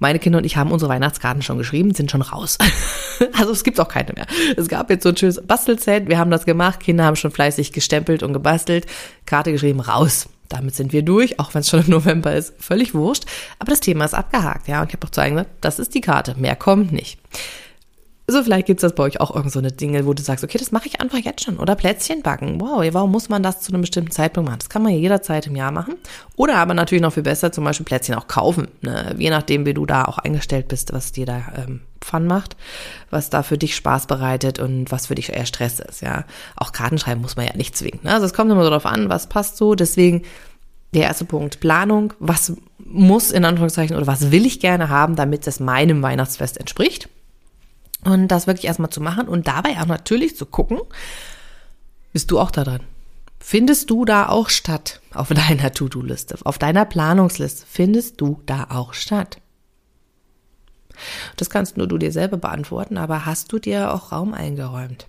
Meine 0.00 0.18
Kinder 0.18 0.38
und 0.38 0.44
ich 0.44 0.56
haben 0.56 0.72
unsere 0.72 0.90
Weihnachtskarten 0.90 1.42
schon 1.42 1.58
geschrieben, 1.58 1.94
sind 1.94 2.10
schon 2.10 2.22
raus. 2.22 2.58
also 3.38 3.52
es 3.52 3.62
gibt 3.62 3.78
auch 3.78 3.88
keine 3.88 4.12
mehr. 4.14 4.26
Es 4.56 4.68
gab 4.68 4.90
jetzt 4.90 5.04
so 5.04 5.10
ein 5.10 5.16
schönes 5.16 5.40
Bastelzelt, 5.46 6.08
wir 6.08 6.18
haben 6.18 6.30
das 6.30 6.46
gemacht, 6.46 6.80
Kinder 6.80 7.04
haben 7.04 7.16
schon 7.16 7.30
fleißig 7.30 7.72
gestempelt 7.72 8.22
und 8.22 8.32
gebastelt, 8.32 8.86
Karte 9.26 9.52
geschrieben, 9.52 9.80
raus. 9.80 10.28
Damit 10.48 10.74
sind 10.74 10.92
wir 10.92 11.02
durch, 11.02 11.40
auch 11.40 11.54
wenn 11.54 11.60
es 11.60 11.70
schon 11.70 11.84
im 11.84 11.90
November 11.90 12.34
ist, 12.34 12.54
völlig 12.58 12.94
wurscht. 12.94 13.24
Aber 13.58 13.70
das 13.70 13.80
Thema 13.80 14.04
ist 14.04 14.14
abgehakt, 14.14 14.68
ja. 14.68 14.82
Und 14.82 14.88
ich 14.88 14.94
habe 14.94 15.06
auch 15.06 15.10
zu 15.10 15.20
sagen 15.20 15.36
gesagt, 15.36 15.50
das 15.60 15.78
ist 15.78 15.94
die 15.94 16.00
Karte, 16.00 16.34
mehr 16.38 16.56
kommt 16.56 16.92
nicht. 16.92 17.18
So, 18.26 18.42
vielleicht 18.42 18.66
gibt's 18.66 18.80
das 18.80 18.94
bei 18.94 19.02
euch 19.02 19.20
auch 19.20 19.34
irgend 19.34 19.52
so 19.52 19.58
eine 19.58 19.70
Dinge, 19.70 20.06
wo 20.06 20.14
du 20.14 20.22
sagst, 20.22 20.44
okay, 20.44 20.56
das 20.56 20.72
mache 20.72 20.86
ich 20.86 21.00
einfach 21.02 21.18
jetzt 21.18 21.44
schon. 21.44 21.58
Oder 21.58 21.74
Plätzchen 21.74 22.22
backen. 22.22 22.58
Wow, 22.58 22.82
warum 22.92 23.12
muss 23.12 23.28
man 23.28 23.42
das 23.42 23.60
zu 23.60 23.70
einem 23.70 23.82
bestimmten 23.82 24.12
Zeitpunkt 24.12 24.48
machen? 24.48 24.60
Das 24.60 24.70
kann 24.70 24.82
man 24.82 24.92
ja 24.92 24.98
jederzeit 24.98 25.46
im 25.46 25.56
Jahr 25.56 25.72
machen. 25.72 25.96
Oder 26.34 26.56
aber 26.56 26.72
natürlich 26.72 27.02
noch 27.02 27.12
viel 27.12 27.22
besser, 27.22 27.52
zum 27.52 27.64
Beispiel 27.64 27.84
Plätzchen 27.84 28.14
auch 28.14 28.26
kaufen. 28.26 28.68
Ne? 28.80 29.14
Je 29.18 29.28
nachdem, 29.28 29.66
wie 29.66 29.74
du 29.74 29.84
da 29.84 30.06
auch 30.06 30.16
eingestellt 30.16 30.68
bist, 30.68 30.94
was 30.94 31.12
dir 31.12 31.26
da 31.26 31.42
ähm, 31.54 31.82
Fun 32.02 32.26
macht, 32.26 32.56
was 33.10 33.28
da 33.28 33.42
für 33.42 33.58
dich 33.58 33.76
Spaß 33.76 34.06
bereitet 34.06 34.58
und 34.58 34.90
was 34.90 35.06
für 35.08 35.14
dich 35.14 35.30
eher 35.30 35.44
Stress 35.46 35.80
ist. 35.80 36.00
Ja, 36.00 36.24
Auch 36.56 36.72
Karten 36.72 36.96
schreiben 36.96 37.20
muss 37.20 37.36
man 37.36 37.46
ja 37.46 37.56
nicht 37.56 37.76
zwingen. 37.76 38.00
Ne? 38.04 38.12
Also 38.12 38.24
es 38.24 38.32
kommt 38.32 38.50
immer 38.50 38.64
so 38.64 38.70
darauf 38.70 38.86
an, 38.86 39.10
was 39.10 39.28
passt 39.28 39.58
so. 39.58 39.74
Deswegen 39.74 40.22
der 40.94 41.02
erste 41.02 41.26
Punkt, 41.26 41.60
Planung. 41.60 42.14
Was 42.20 42.54
muss 42.78 43.32
in 43.32 43.44
Anführungszeichen 43.44 43.96
oder 43.96 44.06
was 44.06 44.30
will 44.30 44.46
ich 44.46 44.60
gerne 44.60 44.88
haben, 44.88 45.14
damit 45.14 45.46
es 45.46 45.60
meinem 45.60 46.02
Weihnachtsfest 46.02 46.58
entspricht? 46.58 47.10
Und 48.04 48.28
das 48.28 48.46
wirklich 48.46 48.66
erstmal 48.66 48.90
zu 48.90 49.00
machen 49.00 49.28
und 49.28 49.48
dabei 49.48 49.80
auch 49.80 49.86
natürlich 49.86 50.36
zu 50.36 50.46
gucken, 50.46 50.78
bist 52.12 52.30
du 52.30 52.38
auch 52.38 52.50
da 52.50 52.64
dran? 52.64 52.82
Findest 53.40 53.90
du 53.90 54.04
da 54.04 54.28
auch 54.28 54.48
statt 54.48 55.00
auf 55.12 55.28
deiner 55.28 55.72
To-Do-Liste, 55.72 56.38
auf 56.44 56.58
deiner 56.58 56.84
Planungsliste? 56.84 57.66
Findest 57.68 58.20
du 58.20 58.40
da 58.46 58.68
auch 58.70 58.94
statt? 58.94 59.38
Das 61.36 61.50
kannst 61.50 61.76
nur 61.76 61.86
du 61.86 61.98
dir 61.98 62.12
selber 62.12 62.36
beantworten, 62.36 62.96
aber 62.96 63.26
hast 63.26 63.52
du 63.52 63.58
dir 63.58 63.92
auch 63.92 64.12
Raum 64.12 64.32
eingeräumt? 64.32 65.08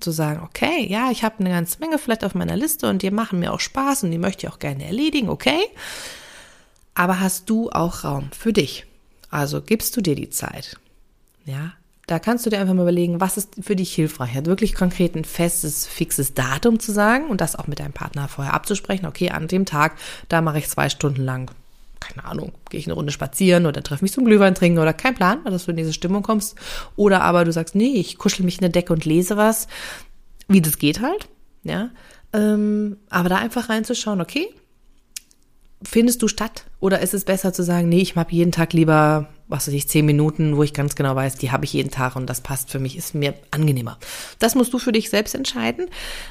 Zu 0.00 0.10
sagen, 0.10 0.42
okay, 0.42 0.86
ja, 0.86 1.10
ich 1.10 1.24
habe 1.24 1.38
eine 1.38 1.50
ganze 1.50 1.78
Menge 1.78 1.98
vielleicht 1.98 2.24
auf 2.24 2.34
meiner 2.34 2.56
Liste 2.56 2.88
und 2.88 3.02
die 3.02 3.10
machen 3.10 3.38
mir 3.38 3.52
auch 3.52 3.60
Spaß 3.60 4.04
und 4.04 4.10
die 4.10 4.18
möchte 4.18 4.46
ich 4.46 4.52
auch 4.52 4.58
gerne 4.58 4.84
erledigen, 4.84 5.28
okay? 5.28 5.60
Aber 6.94 7.20
hast 7.20 7.48
du 7.48 7.70
auch 7.70 8.04
Raum 8.04 8.30
für 8.36 8.52
dich? 8.52 8.86
Also 9.30 9.62
gibst 9.62 9.96
du 9.96 10.00
dir 10.00 10.14
die 10.14 10.30
Zeit? 10.30 10.78
Ja, 11.44 11.72
da 12.06 12.18
kannst 12.18 12.44
du 12.44 12.50
dir 12.50 12.58
einfach 12.58 12.74
mal 12.74 12.82
überlegen, 12.82 13.20
was 13.20 13.36
ist 13.36 13.54
für 13.60 13.76
dich 13.76 13.94
hilfreich. 13.94 14.34
Hat 14.34 14.46
wirklich 14.46 14.74
konkret 14.74 15.14
ein 15.14 15.24
festes, 15.24 15.86
fixes 15.86 16.34
Datum 16.34 16.78
zu 16.78 16.92
sagen 16.92 17.28
und 17.28 17.40
das 17.40 17.56
auch 17.56 17.66
mit 17.66 17.80
deinem 17.80 17.92
Partner 17.92 18.28
vorher 18.28 18.54
abzusprechen. 18.54 19.06
Okay, 19.06 19.30
an 19.30 19.48
dem 19.48 19.64
Tag, 19.64 19.96
da 20.28 20.42
mache 20.42 20.58
ich 20.58 20.68
zwei 20.68 20.88
Stunden 20.88 21.22
lang, 21.22 21.50
keine 22.00 22.26
Ahnung, 22.26 22.52
gehe 22.68 22.78
ich 22.78 22.86
eine 22.86 22.94
Runde 22.94 23.12
spazieren 23.12 23.64
oder 23.64 23.82
treffe 23.82 24.04
mich 24.04 24.12
zum 24.12 24.26
Glühwein 24.26 24.54
trinken 24.54 24.78
oder 24.78 24.92
kein 24.92 25.14
Plan, 25.14 25.42
dass 25.44 25.64
du 25.64 25.70
in 25.70 25.78
diese 25.78 25.94
Stimmung 25.94 26.22
kommst. 26.22 26.56
Oder 26.96 27.22
aber 27.22 27.44
du 27.44 27.52
sagst, 27.52 27.74
nee, 27.74 27.94
ich 27.94 28.18
kuschel 28.18 28.44
mich 28.44 28.56
in 28.56 28.62
der 28.62 28.70
Decke 28.70 28.92
und 28.92 29.04
lese 29.04 29.36
was. 29.36 29.66
Wie 30.46 30.60
das 30.60 30.78
geht 30.78 31.00
halt, 31.00 31.28
ja. 31.62 31.90
Ähm, 32.34 32.98
aber 33.08 33.30
da 33.30 33.36
einfach 33.36 33.70
reinzuschauen, 33.70 34.20
okay, 34.20 34.48
findest 35.82 36.20
du 36.22 36.28
statt? 36.28 36.64
Oder 36.80 37.00
ist 37.00 37.14
es 37.14 37.24
besser 37.24 37.52
zu 37.52 37.62
sagen, 37.62 37.88
nee, 37.88 38.00
ich 38.00 38.16
habe 38.16 38.32
jeden 38.32 38.52
Tag 38.52 38.72
lieber 38.72 39.28
was 39.46 39.68
weiß 39.68 39.74
ich, 39.74 39.88
zehn 39.88 40.06
Minuten, 40.06 40.56
wo 40.56 40.62
ich 40.62 40.72
ganz 40.72 40.94
genau 40.94 41.14
weiß, 41.14 41.36
die 41.36 41.52
habe 41.52 41.66
ich 41.66 41.72
jeden 41.74 41.90
Tag 41.90 42.16
und 42.16 42.28
das 42.28 42.40
passt 42.40 42.70
für 42.70 42.78
mich, 42.78 42.96
ist 42.96 43.14
mir 43.14 43.34
angenehmer. 43.50 43.98
Das 44.38 44.54
musst 44.54 44.72
du 44.72 44.78
für 44.78 44.92
dich 44.92 45.10
selbst 45.10 45.34
entscheiden. 45.34 45.86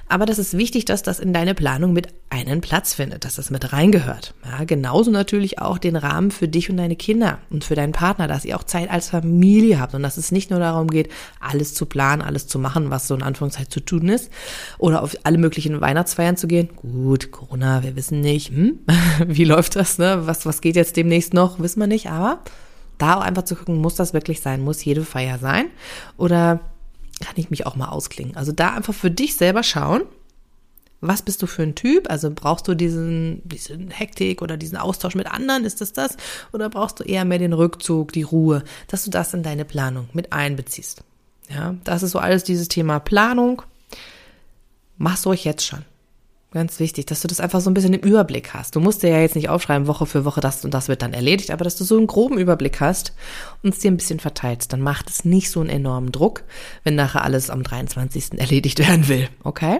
Aber 0.07 0.25
das 0.25 0.39
ist 0.39 0.57
wichtig, 0.57 0.85
dass 0.85 1.03
das 1.03 1.19
in 1.19 1.31
deine 1.31 1.53
Planung 1.53 1.93
mit 1.93 2.07
einen 2.31 2.61
Platz 2.61 2.95
findet, 2.95 3.23
dass 3.23 3.35
das 3.35 3.51
mit 3.51 3.71
reingehört. 3.71 4.33
Ja, 4.43 4.63
genauso 4.63 5.11
natürlich 5.11 5.59
auch 5.59 5.77
den 5.77 5.95
Rahmen 5.95 6.31
für 6.31 6.47
dich 6.47 6.71
und 6.71 6.77
deine 6.77 6.95
Kinder 6.95 7.37
und 7.51 7.63
für 7.63 7.75
deinen 7.75 7.93
Partner, 7.93 8.27
dass 8.27 8.45
ihr 8.45 8.57
auch 8.57 8.63
Zeit 8.63 8.89
als 8.89 9.09
Familie 9.09 9.79
habt 9.79 9.93
und 9.93 10.01
dass 10.01 10.17
es 10.17 10.31
nicht 10.31 10.49
nur 10.49 10.59
darum 10.59 10.87
geht, 10.87 11.09
alles 11.39 11.75
zu 11.75 11.85
planen, 11.85 12.23
alles 12.23 12.47
zu 12.47 12.57
machen, 12.57 12.89
was 12.89 13.07
so 13.07 13.13
in 13.13 13.21
Anführungszeit 13.21 13.71
zu 13.71 13.79
tun 13.79 14.09
ist 14.09 14.31
oder 14.79 15.03
auf 15.03 15.15
alle 15.23 15.37
möglichen 15.37 15.79
Weihnachtsfeiern 15.81 16.35
zu 16.37 16.47
gehen. 16.47 16.69
Gut, 16.75 17.31
Corona, 17.31 17.83
wir 17.83 17.95
wissen 17.95 18.21
nicht, 18.21 18.49
hm? 18.49 18.79
wie 19.27 19.45
läuft 19.45 19.75
das, 19.75 19.99
ne? 19.99 20.21
Was, 20.25 20.47
was 20.47 20.61
geht 20.61 20.75
jetzt 20.75 20.97
demnächst 20.97 21.35
noch, 21.35 21.59
wissen 21.59 21.79
wir 21.79 21.87
nicht, 21.87 22.09
aber 22.09 22.39
da 22.97 23.15
auch 23.15 23.21
einfach 23.21 23.43
zu 23.43 23.55
gucken, 23.55 23.81
muss 23.81 23.95
das 23.95 24.13
wirklich 24.13 24.41
sein? 24.41 24.61
Muss 24.61 24.83
jede 24.83 25.05
Feier 25.05 25.39
sein? 25.39 25.67
Oder 26.17 26.59
kann 27.19 27.35
ich 27.35 27.49
mich 27.49 27.65
auch 27.65 27.75
mal 27.75 27.89
ausklingen? 27.89 28.35
Also 28.35 28.51
da 28.51 28.73
einfach 28.73 28.93
für 28.93 29.11
dich 29.11 29.35
selber 29.35 29.63
schauen, 29.63 30.03
was 31.01 31.21
bist 31.21 31.41
du 31.41 31.47
für 31.47 31.63
ein 31.63 31.75
Typ? 31.75 32.09
Also 32.09 32.31
brauchst 32.33 32.67
du 32.67 32.75
diesen, 32.75 33.41
diesen 33.43 33.91
Hektik 33.91 34.41
oder 34.41 34.55
diesen 34.55 34.77
Austausch 34.77 35.15
mit 35.15 35.27
anderen? 35.27 35.65
Ist 35.65 35.81
das 35.81 35.91
das? 35.91 36.15
Oder 36.53 36.69
brauchst 36.69 36.99
du 36.99 37.03
eher 37.03 37.25
mehr 37.25 37.39
den 37.39 37.53
Rückzug, 37.53 38.13
die 38.13 38.23
Ruhe, 38.23 38.63
dass 38.87 39.03
du 39.03 39.09
das 39.09 39.33
in 39.33 39.43
deine 39.43 39.65
Planung 39.65 40.07
mit 40.13 40.31
einbeziehst? 40.31 41.03
Ja, 41.49 41.75
das 41.83 42.03
ist 42.03 42.11
so 42.11 42.19
alles 42.19 42.45
dieses 42.45 42.69
Thema 42.69 42.99
Planung. 42.99 43.63
Machst 44.97 45.25
du 45.25 45.31
euch 45.31 45.43
jetzt 45.43 45.65
schon. 45.65 45.83
Ganz 46.53 46.79
wichtig, 46.79 47.07
dass 47.07 47.21
du 47.21 47.27
das 47.27 47.39
einfach 47.39 47.61
so 47.61 47.71
ein 47.71 47.73
bisschen 47.73 47.95
im 47.95 48.07
Überblick 48.07 48.53
hast. 48.53 48.75
Du 48.75 48.79
musst 48.79 49.01
dir 49.01 49.09
ja 49.09 49.19
jetzt 49.19 49.35
nicht 49.35 49.49
aufschreiben, 49.49 49.87
Woche 49.87 50.05
für 50.05 50.23
Woche, 50.23 50.39
das 50.39 50.63
und 50.63 50.71
das 50.71 50.87
wird 50.87 51.01
dann 51.01 51.11
erledigt, 51.11 51.49
aber 51.49 51.63
dass 51.63 51.75
du 51.75 51.83
so 51.83 51.97
einen 51.97 52.05
groben 52.05 52.37
Überblick 52.37 52.79
hast 52.79 53.13
und 53.63 53.73
es 53.73 53.79
dir 53.79 53.89
ein 53.89 53.97
bisschen 53.97 54.19
verteilst, 54.19 54.71
dann 54.71 54.79
macht 54.79 55.09
es 55.09 55.25
nicht 55.25 55.49
so 55.49 55.61
einen 55.61 55.71
enormen 55.71 56.11
Druck, 56.11 56.43
wenn 56.83 56.93
nachher 56.93 57.23
alles 57.23 57.49
am 57.49 57.63
23. 57.63 58.39
erledigt 58.39 58.77
werden 58.87 59.07
will. 59.07 59.29
Okay? 59.43 59.79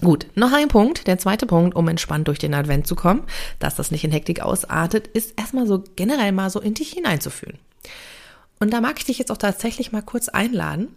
Gut, 0.00 0.28
noch 0.36 0.52
ein 0.52 0.68
Punkt, 0.68 1.08
der 1.08 1.18
zweite 1.18 1.44
Punkt, 1.44 1.74
um 1.74 1.88
entspannt 1.88 2.28
durch 2.28 2.38
den 2.38 2.54
Advent 2.54 2.86
zu 2.86 2.94
kommen, 2.94 3.24
dass 3.58 3.74
das 3.74 3.90
nicht 3.90 4.04
in 4.04 4.12
Hektik 4.12 4.40
ausartet, 4.42 5.08
ist 5.08 5.34
erstmal 5.36 5.66
so 5.66 5.82
generell 5.96 6.30
mal 6.30 6.50
so 6.50 6.60
in 6.60 6.74
dich 6.74 6.92
hineinzufühlen. 6.92 7.58
Und 8.60 8.72
da 8.72 8.80
mag 8.80 8.94
ich 8.98 9.06
dich 9.06 9.18
jetzt 9.18 9.32
auch 9.32 9.36
tatsächlich 9.36 9.90
mal 9.90 10.02
kurz 10.02 10.28
einladen. 10.28 10.94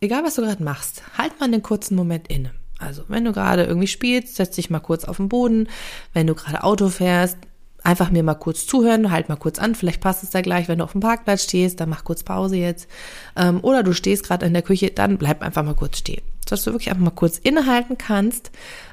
Egal 0.00 0.24
was 0.24 0.36
du 0.36 0.42
gerade 0.42 0.64
machst, 0.64 1.02
halt 1.18 1.38
mal 1.38 1.46
einen 1.46 1.62
kurzen 1.62 1.96
Moment 1.96 2.28
inne. 2.28 2.52
Also, 2.84 3.04
wenn 3.08 3.24
du 3.24 3.32
gerade 3.32 3.64
irgendwie 3.64 3.86
spielst, 3.86 4.36
setz 4.36 4.56
dich 4.56 4.70
mal 4.70 4.80
kurz 4.80 5.04
auf 5.04 5.16
den 5.16 5.28
Boden. 5.28 5.68
Wenn 6.12 6.26
du 6.26 6.34
gerade 6.34 6.62
Auto 6.62 6.88
fährst, 6.88 7.38
einfach 7.82 8.10
mir 8.10 8.22
mal 8.22 8.34
kurz 8.34 8.66
zuhören, 8.66 9.10
halt 9.10 9.28
mal 9.28 9.36
kurz 9.36 9.58
an, 9.58 9.74
vielleicht 9.74 10.00
passt 10.00 10.22
es 10.22 10.30
da 10.30 10.40
gleich, 10.40 10.68
wenn 10.68 10.78
du 10.78 10.84
auf 10.84 10.92
dem 10.92 11.00
Parkplatz 11.00 11.44
stehst, 11.44 11.80
dann 11.80 11.90
mach 11.90 12.04
kurz 12.04 12.22
Pause 12.22 12.56
jetzt. 12.56 12.88
Ähm, 13.36 13.60
oder 13.62 13.82
du 13.82 13.92
stehst 13.92 14.24
gerade 14.24 14.46
in 14.46 14.54
der 14.54 14.62
Küche, 14.62 14.90
dann 14.90 15.18
bleib 15.18 15.42
einfach 15.42 15.62
mal 15.62 15.74
kurz 15.74 15.98
stehen. 15.98 16.22
Dass 16.46 16.64
du 16.64 16.72
wirklich 16.72 16.90
einfach 16.90 17.04
mal 17.04 17.10
kurz 17.10 17.38
innehalten 17.38 17.98
kannst. 17.98 18.50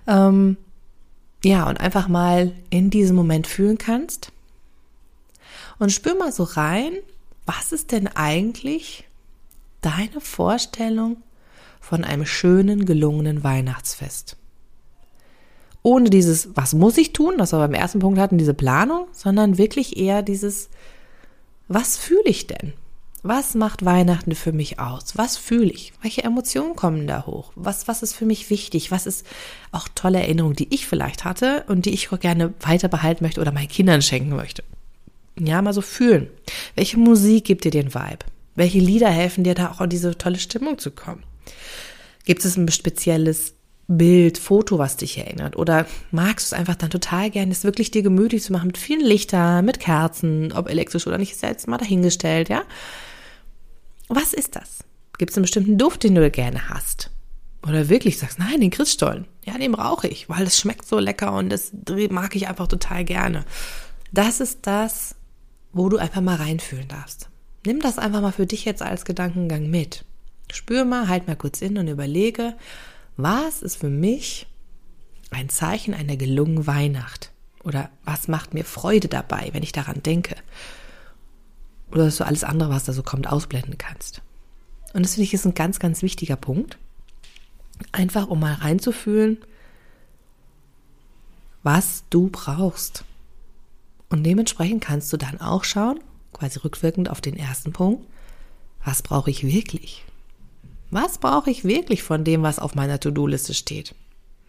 Ähm, 0.07 0.57
ja, 1.43 1.67
und 1.67 1.79
einfach 1.79 2.07
mal 2.07 2.51
in 2.69 2.89
diesem 2.89 3.15
Moment 3.15 3.47
fühlen 3.47 3.77
kannst. 3.77 4.31
Und 5.79 5.91
spür 5.91 6.15
mal 6.15 6.31
so 6.31 6.43
rein, 6.43 6.93
was 7.45 7.71
ist 7.71 7.91
denn 7.91 8.07
eigentlich 8.07 9.05
deine 9.81 10.21
Vorstellung 10.21 11.17
von 11.81 12.05
einem 12.05 12.25
schönen, 12.25 12.85
gelungenen 12.85 13.43
Weihnachtsfest. 13.43 14.37
Ohne 15.83 16.09
dieses, 16.09 16.55
was 16.55 16.73
muss 16.73 16.97
ich 16.97 17.11
tun, 17.11 17.33
was 17.37 17.51
wir 17.51 17.57
beim 17.57 17.73
ersten 17.73 17.99
Punkt 17.99 18.19
hatten, 18.19 18.37
diese 18.37 18.53
Planung, 18.53 19.07
sondern 19.11 19.57
wirklich 19.57 19.97
eher 19.97 20.21
dieses, 20.21 20.69
was 21.67 21.97
fühle 21.97 22.23
ich 22.25 22.47
denn? 22.47 22.73
Was 23.23 23.53
macht 23.53 23.85
Weihnachten 23.85 24.33
für 24.33 24.51
mich 24.51 24.79
aus? 24.79 25.15
Was 25.15 25.37
fühle 25.37 25.71
ich? 25.71 25.93
Welche 26.01 26.23
Emotionen 26.23 26.75
kommen 26.75 27.05
da 27.05 27.25
hoch? 27.27 27.51
Was, 27.55 27.87
was 27.87 28.01
ist 28.01 28.13
für 28.13 28.25
mich 28.25 28.49
wichtig? 28.49 28.89
Was 28.89 29.05
ist 29.05 29.27
auch 29.71 29.87
tolle 29.93 30.19
Erinnerungen, 30.19 30.55
die 30.55 30.73
ich 30.73 30.87
vielleicht 30.87 31.23
hatte 31.23 31.65
und 31.67 31.85
die 31.85 31.93
ich 31.93 32.09
gerne 32.19 32.53
weiter 32.61 32.87
behalten 32.87 33.23
möchte 33.23 33.41
oder 33.41 33.51
meinen 33.51 33.67
Kindern 33.67 34.01
schenken 34.01 34.35
möchte? 34.35 34.63
Ja, 35.39 35.61
mal 35.61 35.73
so 35.73 35.81
fühlen. 35.81 36.29
Welche 36.75 36.97
Musik 36.97 37.45
gibt 37.45 37.63
dir 37.63 37.71
den 37.71 37.93
Vibe? 37.93 38.25
Welche 38.55 38.79
Lieder 38.79 39.09
helfen 39.09 39.43
dir 39.43 39.53
da 39.53 39.71
auch 39.71 39.81
in 39.81 39.89
diese 39.89 40.17
tolle 40.17 40.39
Stimmung 40.39 40.79
zu 40.79 40.91
kommen? 40.91 41.23
Gibt 42.25 42.45
es 42.45 42.55
ein 42.55 42.69
spezielles 42.69 43.55
Bild, 43.87 44.37
Foto, 44.37 44.77
was 44.77 44.97
dich 44.97 45.17
erinnert? 45.17 45.57
Oder 45.57 45.85
magst 46.11 46.51
du 46.51 46.55
es 46.55 46.59
einfach 46.59 46.75
dann 46.75 46.89
total 46.89 47.29
gerne, 47.29 47.51
es 47.51 47.63
wirklich 47.63 47.91
dir 47.91 48.03
gemütlich 48.03 48.43
zu 48.43 48.53
machen 48.53 48.67
mit 48.67 48.77
vielen 48.77 49.05
Lichtern, 49.05 49.65
mit 49.65 49.79
Kerzen, 49.79 50.53
ob 50.53 50.69
elektrisch 50.69 51.07
oder 51.07 51.17
nicht, 51.17 51.33
ist 51.33 51.43
jetzt 51.43 51.67
mal 51.67 51.77
dahingestellt, 51.77 52.49
ja? 52.49 52.63
Was 54.07 54.33
ist 54.33 54.55
das? 54.55 54.83
Gibt 55.17 55.31
es 55.31 55.37
einen 55.37 55.43
bestimmten 55.43 55.77
Duft, 55.77 56.03
den 56.03 56.15
du 56.15 56.31
gerne 56.31 56.69
hast? 56.69 57.11
Oder 57.67 57.89
wirklich 57.89 58.17
sagst, 58.17 58.39
nein, 58.39 58.61
den 58.61 58.71
Christstollen. 58.71 59.27
Ja, 59.45 59.57
den 59.57 59.71
brauche 59.71 60.07
ich, 60.07 60.29
weil 60.29 60.45
das 60.45 60.57
schmeckt 60.57 60.87
so 60.87 60.99
lecker 60.99 61.33
und 61.33 61.49
das 61.49 61.71
mag 62.09 62.35
ich 62.35 62.47
einfach 62.47 62.67
total 62.67 63.03
gerne. 63.03 63.45
Das 64.11 64.39
ist 64.39 64.59
das, 64.63 65.15
wo 65.71 65.89
du 65.89 65.97
einfach 65.97 66.21
mal 66.21 66.35
reinfühlen 66.35 66.87
darfst. 66.87 67.29
Nimm 67.65 67.79
das 67.79 67.99
einfach 67.99 68.21
mal 68.21 68.31
für 68.31 68.47
dich 68.47 68.65
jetzt 68.65 68.81
als 68.81 69.05
Gedankengang 69.05 69.69
mit. 69.69 70.05
Spür 70.51 70.85
mal, 70.85 71.07
halt 71.07 71.27
mal 71.27 71.35
kurz 71.35 71.61
in 71.61 71.77
und 71.77 71.87
überlege, 71.87 72.55
was 73.17 73.61
ist 73.61 73.77
für 73.77 73.89
mich 73.89 74.47
ein 75.29 75.49
Zeichen 75.49 75.93
einer 75.93 76.17
gelungenen 76.17 76.67
Weihnacht? 76.67 77.31
Oder 77.63 77.89
was 78.03 78.27
macht 78.27 78.53
mir 78.53 78.65
Freude 78.65 79.07
dabei, 79.07 79.49
wenn 79.53 79.63
ich 79.63 79.71
daran 79.71 80.01
denke? 80.03 80.35
Oder 81.91 82.05
dass 82.05 82.17
du 82.17 82.25
alles 82.25 82.43
andere, 82.43 82.69
was 82.69 82.85
da 82.85 82.93
so 82.93 83.03
kommt, 83.03 83.27
ausblenden 83.27 83.77
kannst. 83.77 84.21
Und 84.93 85.03
das 85.03 85.13
finde 85.15 85.25
ich 85.25 85.33
ist 85.33 85.45
ein 85.45 85.53
ganz, 85.53 85.79
ganz 85.79 86.01
wichtiger 86.01 86.35
Punkt. 86.35 86.77
Einfach 87.91 88.27
um 88.27 88.39
mal 88.39 88.53
reinzufühlen, 88.53 89.37
was 91.63 92.03
du 92.09 92.29
brauchst. 92.29 93.05
Und 94.09 94.23
dementsprechend 94.23 94.83
kannst 94.83 95.11
du 95.13 95.17
dann 95.17 95.39
auch 95.39 95.63
schauen, 95.63 95.99
quasi 96.33 96.59
rückwirkend 96.59 97.09
auf 97.09 97.21
den 97.21 97.37
ersten 97.37 97.71
Punkt, 97.71 98.05
was 98.83 99.01
brauche 99.01 99.29
ich 99.29 99.45
wirklich? 99.45 100.03
Was 100.91 101.17
brauche 101.17 101.49
ich 101.49 101.63
wirklich 101.63 102.03
von 102.03 102.23
dem, 102.23 102.43
was 102.43 102.59
auf 102.59 102.75
meiner 102.75 102.99
To-Do-Liste 102.99 103.53
steht? 103.53 103.95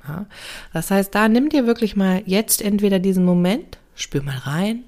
Ja, 0.06 0.26
das 0.72 0.90
heißt, 0.90 1.14
da 1.14 1.28
nimm 1.28 1.48
dir 1.48 1.66
wirklich 1.66 1.94
mal 1.94 2.22
jetzt 2.26 2.60
entweder 2.60 2.98
diesen 2.98 3.24
Moment, 3.24 3.78
spür 3.94 4.22
mal 4.22 4.38
rein, 4.38 4.82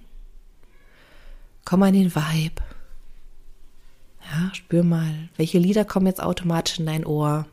komm 1.64 1.84
in 1.84 1.94
den 1.94 2.14
Vibe. 2.14 2.62
Ja, 4.32 4.52
spür 4.52 4.82
mal, 4.82 5.28
welche 5.36 5.58
Lieder 5.58 5.84
kommen 5.84 6.06
jetzt 6.06 6.22
automatisch 6.22 6.80
in 6.80 6.86
dein 6.86 7.06
Ohr? 7.06 7.46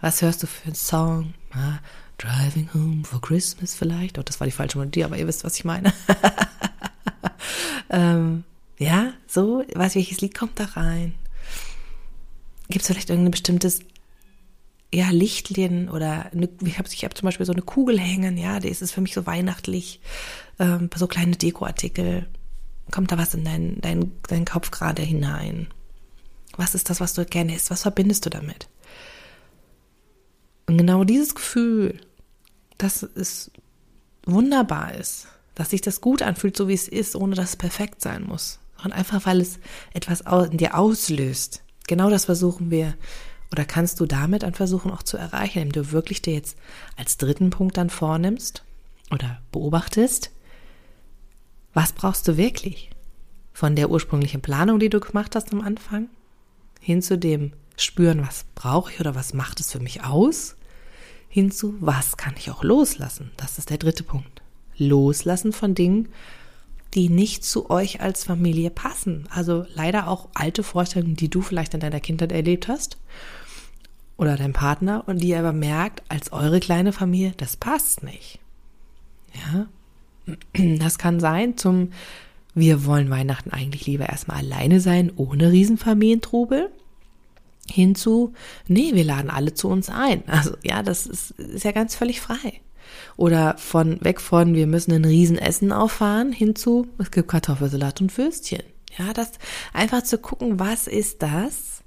Was 0.00 0.22
hörst 0.22 0.42
du 0.42 0.46
für 0.46 0.64
einen 0.66 0.74
Song? 0.74 1.34
Ja, 1.54 1.80
Driving 2.16 2.70
Home 2.72 3.04
for 3.04 3.20
Christmas 3.20 3.74
vielleicht? 3.74 4.18
Oh, 4.18 4.22
das 4.22 4.40
war 4.40 4.46
die 4.46 4.52
falsche 4.52 4.78
Melodie, 4.78 5.04
aber 5.04 5.18
ihr 5.18 5.26
wisst, 5.26 5.44
was 5.44 5.56
ich 5.56 5.64
meine. 5.64 5.92
ähm, 7.90 8.44
ja, 8.78 9.12
so, 9.26 9.64
was, 9.74 9.94
welches 9.94 10.20
Lied 10.20 10.34
kommt 10.34 10.58
da 10.58 10.64
rein? 10.64 11.14
Gibt 12.68 12.82
es 12.82 12.88
vielleicht 12.88 13.10
irgendein 13.10 13.30
bestimmtes 13.30 13.80
ja, 14.92 15.10
Lichtchen 15.10 15.88
oder 15.88 16.30
eine, 16.32 16.48
ich 16.64 16.78
habe 16.78 16.88
ich 16.90 17.04
hab 17.04 17.16
zum 17.16 17.26
Beispiel 17.26 17.46
so 17.46 17.52
eine 17.52 17.62
Kugel 17.62 17.98
hängen, 17.98 18.38
ja, 18.38 18.58
die 18.58 18.68
ist 18.68 18.82
es 18.82 18.92
für 18.92 19.00
mich 19.00 19.14
so 19.14 19.26
weihnachtlich, 19.26 20.00
ähm, 20.58 20.88
so 20.94 21.06
kleine 21.06 21.36
Dekoartikel. 21.36 22.26
Kommt 22.90 23.12
da 23.12 23.18
was 23.18 23.34
in 23.34 23.44
deinen 23.44 23.80
dein, 23.82 24.12
dein 24.28 24.46
Kopf 24.46 24.70
gerade 24.70 25.02
hinein? 25.02 25.68
Was 26.56 26.74
ist 26.74 26.88
das, 26.88 27.00
was 27.00 27.12
du 27.12 27.24
gerne 27.26 27.54
isst? 27.54 27.70
Was 27.70 27.82
verbindest 27.82 28.24
du 28.24 28.30
damit? 28.30 28.68
Und 30.66 30.78
genau 30.78 31.04
dieses 31.04 31.34
Gefühl, 31.34 32.00
dass 32.78 33.02
es 33.02 33.50
wunderbar 34.24 34.94
ist, 34.94 35.28
dass 35.54 35.70
sich 35.70 35.80
das 35.80 36.00
gut 36.00 36.22
anfühlt, 36.22 36.56
so 36.56 36.68
wie 36.68 36.74
es 36.74 36.88
ist, 36.88 37.16
ohne 37.16 37.34
dass 37.34 37.50
es 37.50 37.56
perfekt 37.56 38.00
sein 38.00 38.22
muss, 38.22 38.58
sondern 38.76 38.98
einfach, 38.98 39.26
weil 39.26 39.40
es 39.40 39.58
etwas 39.92 40.22
in 40.50 40.58
dir 40.58 40.76
auslöst, 40.78 41.62
Genau 41.88 42.10
das 42.10 42.26
versuchen 42.26 42.70
wir 42.70 42.94
oder 43.50 43.64
kannst 43.64 43.98
du 43.98 44.06
damit 44.06 44.42
dann 44.42 44.54
versuchen 44.54 44.92
auch 44.92 45.02
zu 45.02 45.16
erreichen, 45.16 45.60
indem 45.60 45.84
du 45.84 45.92
wirklich 45.92 46.22
dir 46.22 46.34
jetzt 46.34 46.56
als 46.96 47.16
dritten 47.16 47.50
Punkt 47.50 47.76
dann 47.76 47.90
vornimmst 47.90 48.62
oder 49.10 49.40
beobachtest, 49.50 50.30
was 51.72 51.92
brauchst 51.92 52.28
du 52.28 52.36
wirklich? 52.36 52.90
Von 53.52 53.74
der 53.74 53.90
ursprünglichen 53.90 54.42
Planung, 54.42 54.78
die 54.78 54.90
du 54.90 55.00
gemacht 55.00 55.34
hast 55.34 55.52
am 55.52 55.62
Anfang, 55.62 56.08
hin 56.80 57.02
zu 57.02 57.18
dem 57.18 57.52
Spüren, 57.76 58.20
was 58.20 58.44
brauche 58.54 58.92
ich 58.92 59.00
oder 59.00 59.14
was 59.14 59.32
macht 59.32 59.60
es 59.60 59.72
für 59.72 59.80
mich 59.80 60.04
aus, 60.04 60.56
hin 61.28 61.50
zu, 61.50 61.74
was 61.80 62.16
kann 62.16 62.34
ich 62.36 62.50
auch 62.50 62.62
loslassen? 62.62 63.30
Das 63.36 63.58
ist 63.58 63.70
der 63.70 63.78
dritte 63.78 64.02
Punkt. 64.02 64.42
Loslassen 64.76 65.52
von 65.52 65.74
Dingen, 65.74 66.08
die 66.94 67.08
nicht 67.08 67.44
zu 67.44 67.70
euch 67.70 68.00
als 68.00 68.24
Familie 68.24 68.70
passen. 68.70 69.26
Also 69.30 69.66
leider 69.74 70.08
auch 70.08 70.28
alte 70.34 70.62
Vorstellungen, 70.62 71.16
die 71.16 71.28
du 71.28 71.42
vielleicht 71.42 71.74
in 71.74 71.80
deiner 71.80 72.00
Kindheit 72.00 72.32
erlebt 72.32 72.68
hast 72.68 72.96
oder 74.16 74.36
dein 74.36 74.52
Partner 74.52 75.04
und 75.06 75.22
die 75.22 75.34
aber 75.34 75.52
merkt, 75.52 76.02
als 76.08 76.32
eure 76.32 76.60
kleine 76.60 76.92
Familie, 76.92 77.34
das 77.36 77.56
passt 77.56 78.02
nicht. 78.02 78.38
Ja, 79.34 79.66
das 80.78 80.98
kann 80.98 81.20
sein 81.20 81.56
zum 81.56 81.90
wir 82.58 82.84
wollen 82.84 83.08
Weihnachten 83.08 83.50
eigentlich 83.50 83.86
lieber 83.86 84.08
erstmal 84.08 84.38
alleine 84.38 84.80
sein, 84.80 85.12
ohne 85.14 85.52
Riesenfamilientrubel, 85.52 86.70
hinzu, 87.70 88.32
nee, 88.66 88.94
wir 88.94 89.04
laden 89.04 89.30
alle 89.30 89.54
zu 89.54 89.68
uns 89.68 89.88
ein. 89.90 90.22
Also 90.26 90.56
ja, 90.62 90.82
das 90.82 91.06
ist, 91.06 91.32
ist 91.32 91.64
ja 91.64 91.72
ganz 91.72 91.94
völlig 91.94 92.20
frei. 92.20 92.60
Oder 93.16 93.56
von 93.58 94.02
weg 94.04 94.20
von, 94.20 94.54
wir 94.54 94.66
müssen 94.66 94.92
ein 94.92 95.04
Riesenessen 95.04 95.72
auffahren, 95.72 96.32
hinzu, 96.32 96.86
es 96.98 97.10
gibt 97.10 97.28
Kartoffelsalat 97.28 98.00
und 98.00 98.16
Würstchen. 98.16 98.62
Ja, 98.98 99.12
das 99.12 99.32
einfach 99.72 100.02
zu 100.02 100.18
gucken, 100.18 100.58
was 100.58 100.86
ist 100.86 101.22
das, 101.22 101.82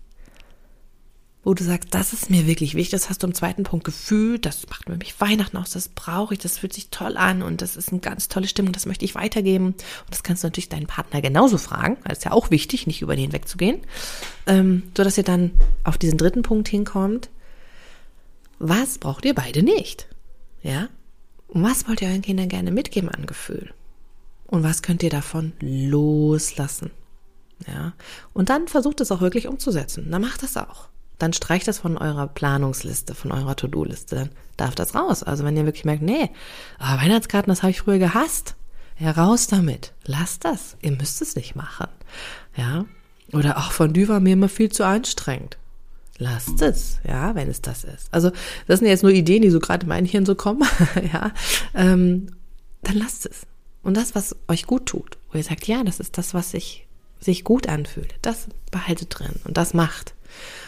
wo 1.43 1.53
du 1.55 1.63
sagst, 1.63 1.89
das 1.91 2.13
ist 2.13 2.29
mir 2.29 2.45
wirklich 2.45 2.75
wichtig, 2.75 2.91
das 2.91 3.09
hast 3.09 3.23
du 3.23 3.27
im 3.27 3.33
zweiten 3.33 3.63
Punkt 3.63 3.83
gefühlt, 3.83 4.45
das 4.45 4.67
macht 4.69 4.87
mir 4.87 4.97
mich 4.97 5.19
Weihnachten 5.19 5.57
aus, 5.57 5.71
das 5.71 5.89
brauche 5.89 6.35
ich, 6.35 6.39
das 6.39 6.59
fühlt 6.59 6.73
sich 6.73 6.89
toll 6.89 7.17
an 7.17 7.41
und 7.41 7.61
das 7.61 7.75
ist 7.75 7.89
eine 7.89 7.99
ganz 7.99 8.27
tolle 8.27 8.47
Stimmung, 8.47 8.73
das 8.73 8.85
möchte 8.85 9.05
ich 9.05 9.15
weitergeben. 9.15 9.67
Und 9.67 10.11
das 10.11 10.21
kannst 10.21 10.43
du 10.43 10.47
natürlich 10.47 10.69
deinen 10.69 10.85
Partner 10.85 11.21
genauso 11.21 11.57
fragen, 11.57 11.97
das 12.03 12.19
ist 12.19 12.25
ja 12.25 12.31
auch 12.31 12.51
wichtig, 12.51 12.85
nicht 12.85 13.01
über 13.01 13.15
den 13.15 13.23
hinwegzugehen, 13.23 13.81
ähm, 14.45 14.83
so 14.95 15.03
dass 15.03 15.17
ihr 15.17 15.23
dann 15.23 15.51
auf 15.83 15.97
diesen 15.97 16.19
dritten 16.19 16.43
Punkt 16.43 16.67
hinkommt. 16.67 17.29
Was 18.59 18.99
braucht 18.99 19.25
ihr 19.25 19.33
beide 19.33 19.63
nicht? 19.63 20.07
Ja? 20.61 20.89
Und 21.47 21.63
was 21.63 21.87
wollt 21.87 22.01
ihr 22.01 22.07
euren 22.07 22.21
Kindern 22.21 22.49
gerne 22.49 22.71
mitgeben 22.71 23.09
an 23.09 23.25
Gefühl? 23.25 23.73
Und 24.47 24.63
was 24.63 24.81
könnt 24.81 25.03
ihr 25.03 25.09
davon 25.09 25.53
loslassen? 25.59 26.91
Ja? 27.67 27.93
Und 28.33 28.49
dann 28.49 28.67
versucht 28.67 29.01
es 29.01 29.11
auch 29.11 29.21
wirklich 29.21 29.47
umzusetzen. 29.47 30.09
Dann 30.11 30.21
macht 30.21 30.43
das 30.43 30.57
auch 30.57 30.89
dann 31.21 31.33
streicht 31.33 31.67
das 31.67 31.79
von 31.79 31.97
eurer 31.97 32.27
Planungsliste, 32.27 33.13
von 33.13 33.31
eurer 33.31 33.55
To-Do-Liste. 33.55 34.15
Dann 34.15 34.29
darf 34.57 34.75
das 34.75 34.95
raus. 34.95 35.23
Also 35.23 35.43
wenn 35.43 35.55
ihr 35.55 35.65
wirklich 35.65 35.85
merkt, 35.85 36.01
nee, 36.01 36.31
oh, 36.79 36.97
Weihnachtskarten, 36.97 37.51
das 37.51 37.61
habe 37.61 37.71
ich 37.71 37.81
früher 37.81 37.99
gehasst. 37.99 38.55
Ja, 38.97 39.11
raus 39.11 39.47
damit. 39.47 39.93
Lasst 40.05 40.45
das. 40.45 40.77
Ihr 40.81 40.91
müsst 40.91 41.21
es 41.21 41.35
nicht 41.35 41.55
machen. 41.55 41.87
Ja. 42.55 42.85
Oder 43.33 43.57
auch 43.57 43.71
von 43.71 43.95
war 44.07 44.19
mir 44.19 44.33
immer 44.33 44.49
viel 44.49 44.71
zu 44.71 44.83
anstrengend. 44.85 45.57
Lasst 46.21 46.61
es, 46.61 46.99
ja, 47.03 47.33
wenn 47.33 47.49
es 47.49 47.61
das 47.61 47.83
ist. 47.83 48.07
Also, 48.13 48.29
das 48.67 48.77
sind 48.77 48.87
jetzt 48.87 49.01
nur 49.01 49.11
Ideen, 49.11 49.41
die 49.41 49.49
so 49.49 49.59
gerade 49.59 49.85
in 49.85 49.89
mein 49.89 50.05
Hirn 50.05 50.23
so 50.23 50.35
kommen, 50.35 50.61
ja. 51.11 51.31
Ähm, 51.73 52.27
dann 52.83 52.95
lasst 52.95 53.25
es. 53.25 53.47
Und 53.81 53.97
das, 53.97 54.13
was 54.13 54.35
euch 54.47 54.67
gut 54.67 54.85
tut, 54.85 55.17
wo 55.31 55.39
ihr 55.39 55.43
sagt, 55.43 55.67
ja, 55.67 55.83
das 55.83 55.99
ist 55.99 56.19
das, 56.19 56.35
was 56.35 56.51
sich, 56.51 56.85
sich 57.19 57.43
gut 57.43 57.67
anfühlt, 57.67 58.13
das 58.21 58.49
behaltet 58.69 59.17
drin 59.17 59.33
und 59.45 59.57
das 59.57 59.73
macht. 59.73 60.13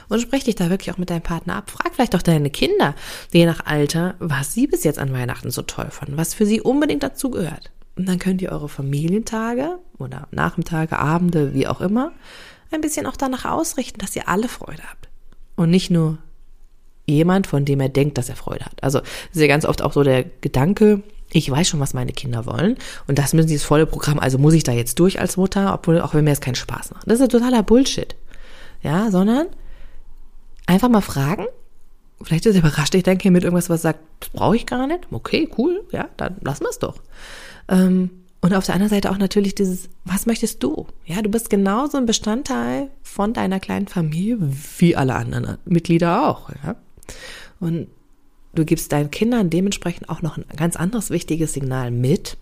Und 0.09 0.21
sprech 0.21 0.43
dich 0.43 0.55
da 0.55 0.71
wirklich 0.71 0.91
auch 0.91 0.97
mit 0.97 1.11
deinem 1.11 1.21
Partner 1.21 1.57
ab. 1.57 1.69
Frag 1.69 1.93
vielleicht 1.93 2.15
auch 2.15 2.23
deine 2.23 2.49
Kinder, 2.49 2.95
je 3.31 3.45
nach 3.45 3.67
Alter, 3.67 4.15
was 4.17 4.55
sie 4.55 4.65
bis 4.65 4.83
jetzt 4.83 4.97
an 4.97 5.13
Weihnachten 5.13 5.51
so 5.51 5.61
toll 5.61 5.91
fanden, 5.91 6.17
was 6.17 6.33
für 6.33 6.47
sie 6.47 6.61
unbedingt 6.61 7.03
dazu 7.03 7.29
gehört. 7.29 7.69
Und 7.95 8.09
dann 8.09 8.17
könnt 8.17 8.41
ihr 8.41 8.51
eure 8.51 8.69
Familientage 8.69 9.77
oder 9.99 10.27
Nachmittage, 10.31 10.97
Abende, 10.97 11.53
wie 11.53 11.67
auch 11.67 11.79
immer, 11.79 12.11
ein 12.71 12.81
bisschen 12.81 13.05
auch 13.05 13.17
danach 13.17 13.45
ausrichten, 13.45 13.99
dass 13.99 14.15
ihr 14.15 14.27
alle 14.27 14.47
Freude 14.47 14.81
habt. 14.81 15.12
Und 15.55 15.69
nicht 15.69 15.89
nur 15.89 16.17
jemand, 17.05 17.47
von 17.47 17.65
dem 17.65 17.79
er 17.79 17.89
denkt, 17.89 18.17
dass 18.17 18.29
er 18.29 18.35
Freude 18.35 18.65
hat. 18.65 18.81
Also 18.81 18.99
ist 18.99 19.35
ja 19.35 19.47
ganz 19.47 19.65
oft 19.65 19.81
auch 19.81 19.93
so 19.93 20.03
der 20.03 20.23
Gedanke, 20.23 21.03
ich 21.31 21.49
weiß 21.49 21.67
schon, 21.67 21.79
was 21.79 21.93
meine 21.93 22.13
Kinder 22.13 22.45
wollen 22.45 22.77
und 23.07 23.17
das 23.17 23.33
müssen 23.33 23.47
sie 23.47 23.55
das 23.55 23.63
volle 23.63 23.85
Programm, 23.85 24.19
also 24.19 24.37
muss 24.37 24.53
ich 24.53 24.63
da 24.63 24.71
jetzt 24.71 24.99
durch 24.99 25.19
als 25.19 25.35
Mutter, 25.35 25.73
obwohl 25.73 25.99
auch 25.99 26.13
wenn 26.13 26.23
mir 26.23 26.29
das 26.29 26.41
keinen 26.41 26.55
Spaß 26.55 26.91
macht. 26.91 27.09
Das 27.09 27.19
ist 27.19 27.31
totaler 27.31 27.63
Bullshit. 27.63 28.15
Ja, 28.81 29.11
sondern 29.11 29.47
einfach 30.65 30.89
mal 30.89 31.01
fragen. 31.01 31.45
Vielleicht 32.21 32.45
ist 32.45 32.55
überrascht 32.55 32.93
dich 32.93 33.03
dein 33.03 33.17
Kind 33.17 33.33
mit 33.33 33.43
irgendwas, 33.43 33.69
was 33.69 33.81
sagt, 33.81 33.99
brauche 34.33 34.55
ich 34.55 34.65
gar 34.65 34.87
nicht. 34.87 35.07
Okay, 35.11 35.49
cool, 35.57 35.83
ja, 35.91 36.07
dann 36.17 36.37
lassen 36.41 36.63
wir 36.63 36.69
es 36.69 36.79
doch. 36.79 37.01
Ähm, 37.67 38.09
und 38.43 38.53
auf 38.53 38.65
der 38.65 38.75
anderen 38.75 38.89
Seite 38.89 39.09
auch 39.09 39.17
natürlich 39.17 39.55
dieses, 39.55 39.87
was 40.03 40.25
möchtest 40.25 40.61
du? 40.61 40.85
Ja, 41.05 41.21
du 41.21 41.29
bist 41.29 41.49
genauso 41.49 41.97
ein 41.97 42.05
Bestandteil 42.05 42.89
von 43.01 43.31
deiner 43.31 43.61
kleinen 43.61 43.87
Familie 43.87 44.37
wie 44.79 44.97
alle 44.97 45.15
anderen 45.15 45.59
Mitglieder 45.63 46.27
auch. 46.27 46.49
Ja? 46.61 46.75
Und 47.61 47.87
du 48.53 48.65
gibst 48.65 48.91
deinen 48.91 49.11
Kindern 49.11 49.49
dementsprechend 49.49 50.09
auch 50.09 50.21
noch 50.21 50.35
ein 50.35 50.43
ganz 50.57 50.75
anderes 50.75 51.09
wichtiges 51.09 51.53
Signal 51.53 51.89
mit, 51.89 52.35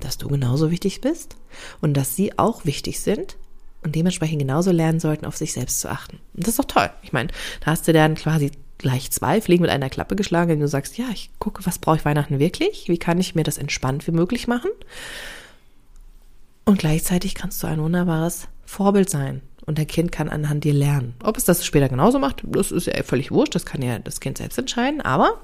dass 0.00 0.16
du 0.16 0.26
genauso 0.26 0.70
wichtig 0.70 1.02
bist 1.02 1.36
und 1.82 1.94
dass 1.94 2.16
sie 2.16 2.38
auch 2.38 2.64
wichtig 2.64 2.98
sind 3.00 3.36
und 3.82 3.94
dementsprechend 3.94 4.38
genauso 4.38 4.70
lernen 4.70 5.00
sollten, 5.00 5.26
auf 5.26 5.36
sich 5.36 5.52
selbst 5.52 5.80
zu 5.80 5.90
achten. 5.90 6.18
Und 6.32 6.46
das 6.46 6.54
ist 6.54 6.60
doch 6.60 6.64
toll. 6.64 6.88
Ich 7.02 7.12
meine, 7.12 7.28
da 7.60 7.72
hast 7.72 7.86
du 7.86 7.92
dann 7.92 8.14
quasi 8.14 8.52
gleich 8.78 9.10
zwei 9.10 9.40
Fliegen 9.40 9.62
mit 9.62 9.70
einer 9.70 9.90
Klappe 9.90 10.16
geschlagen, 10.16 10.50
wenn 10.50 10.60
du 10.60 10.68
sagst, 10.68 10.98
ja, 10.98 11.06
ich 11.12 11.30
gucke, 11.38 11.64
was 11.66 11.78
brauche 11.78 11.96
ich 11.96 12.04
Weihnachten 12.04 12.38
wirklich? 12.38 12.88
Wie 12.88 12.98
kann 12.98 13.18
ich 13.18 13.34
mir 13.34 13.44
das 13.44 13.58
entspannt 13.58 14.06
wie 14.06 14.12
möglich 14.12 14.46
machen? 14.48 14.70
Und 16.64 16.78
gleichzeitig 16.78 17.34
kannst 17.34 17.62
du 17.62 17.66
ein 17.66 17.80
wunderbares 17.80 18.48
Vorbild 18.64 19.10
sein. 19.10 19.42
Und 19.66 19.78
dein 19.78 19.86
Kind 19.86 20.12
kann 20.12 20.28
anhand 20.28 20.64
dir 20.64 20.74
lernen. 20.74 21.14
Ob 21.22 21.36
es 21.36 21.44
das 21.44 21.64
später 21.64 21.88
genauso 21.88 22.18
macht, 22.18 22.42
das 22.46 22.70
ist 22.70 22.86
ja 22.86 23.02
völlig 23.02 23.30
wurscht. 23.30 23.54
Das 23.54 23.64
kann 23.64 23.80
ja 23.80 23.98
das 23.98 24.20
Kind 24.20 24.38
selbst 24.38 24.58
entscheiden. 24.58 25.00
Aber 25.00 25.40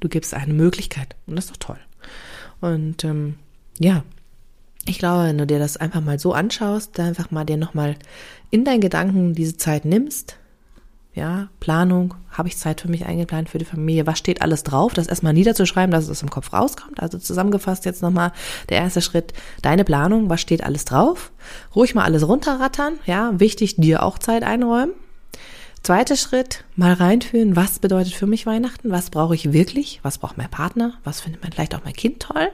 du 0.00 0.08
gibst 0.08 0.34
eine 0.34 0.52
Möglichkeit. 0.52 1.16
Und 1.26 1.36
das 1.36 1.46
ist 1.46 1.52
doch 1.52 1.74
toll. 1.74 1.78
Und 2.60 3.04
ähm, 3.04 3.36
ja, 3.78 4.04
ich 4.84 4.98
glaube, 4.98 5.24
wenn 5.24 5.38
du 5.38 5.46
dir 5.46 5.58
das 5.58 5.76
einfach 5.76 6.00
mal 6.00 6.18
so 6.18 6.32
anschaust, 6.32 6.98
einfach 7.00 7.30
mal 7.30 7.44
dir 7.44 7.56
nochmal 7.56 7.96
in 8.50 8.64
deinen 8.64 8.80
Gedanken 8.80 9.34
diese 9.34 9.56
Zeit 9.56 9.84
nimmst, 9.84 10.36
ja, 11.14 11.48
Planung, 11.60 12.14
habe 12.30 12.48
ich 12.48 12.56
Zeit 12.56 12.80
für 12.80 12.88
mich 12.88 13.04
eingeplant, 13.04 13.50
für 13.50 13.58
die 13.58 13.66
Familie, 13.66 14.06
was 14.06 14.18
steht 14.18 14.40
alles 14.40 14.62
drauf, 14.62 14.94
das 14.94 15.08
erstmal 15.08 15.34
niederzuschreiben, 15.34 15.90
dass 15.90 16.08
es 16.08 16.22
im 16.22 16.30
Kopf 16.30 16.52
rauskommt. 16.52 17.00
Also 17.00 17.18
zusammengefasst 17.18 17.84
jetzt 17.84 18.00
nochmal 18.00 18.32
der 18.70 18.78
erste 18.78 19.02
Schritt, 19.02 19.34
deine 19.60 19.84
Planung, 19.84 20.30
was 20.30 20.40
steht 20.40 20.64
alles 20.64 20.86
drauf, 20.86 21.32
ruhig 21.76 21.94
mal 21.94 22.04
alles 22.04 22.26
runterrattern, 22.26 22.94
ja, 23.04 23.38
wichtig, 23.38 23.76
dir 23.76 24.02
auch 24.02 24.18
Zeit 24.18 24.42
einräumen. 24.42 24.94
Zweiter 25.82 26.16
Schritt, 26.16 26.64
mal 26.76 26.92
reinfühlen, 26.92 27.56
was 27.56 27.80
bedeutet 27.80 28.14
für 28.14 28.26
mich 28.26 28.46
Weihnachten, 28.46 28.90
was 28.90 29.10
brauche 29.10 29.34
ich 29.34 29.52
wirklich, 29.52 30.00
was 30.02 30.18
braucht 30.18 30.38
mein 30.38 30.50
Partner, 30.50 30.94
was 31.04 31.20
findet 31.20 31.42
man 31.42 31.52
vielleicht 31.52 31.74
auch 31.74 31.84
mein 31.84 31.92
Kind 31.92 32.20
toll. 32.20 32.48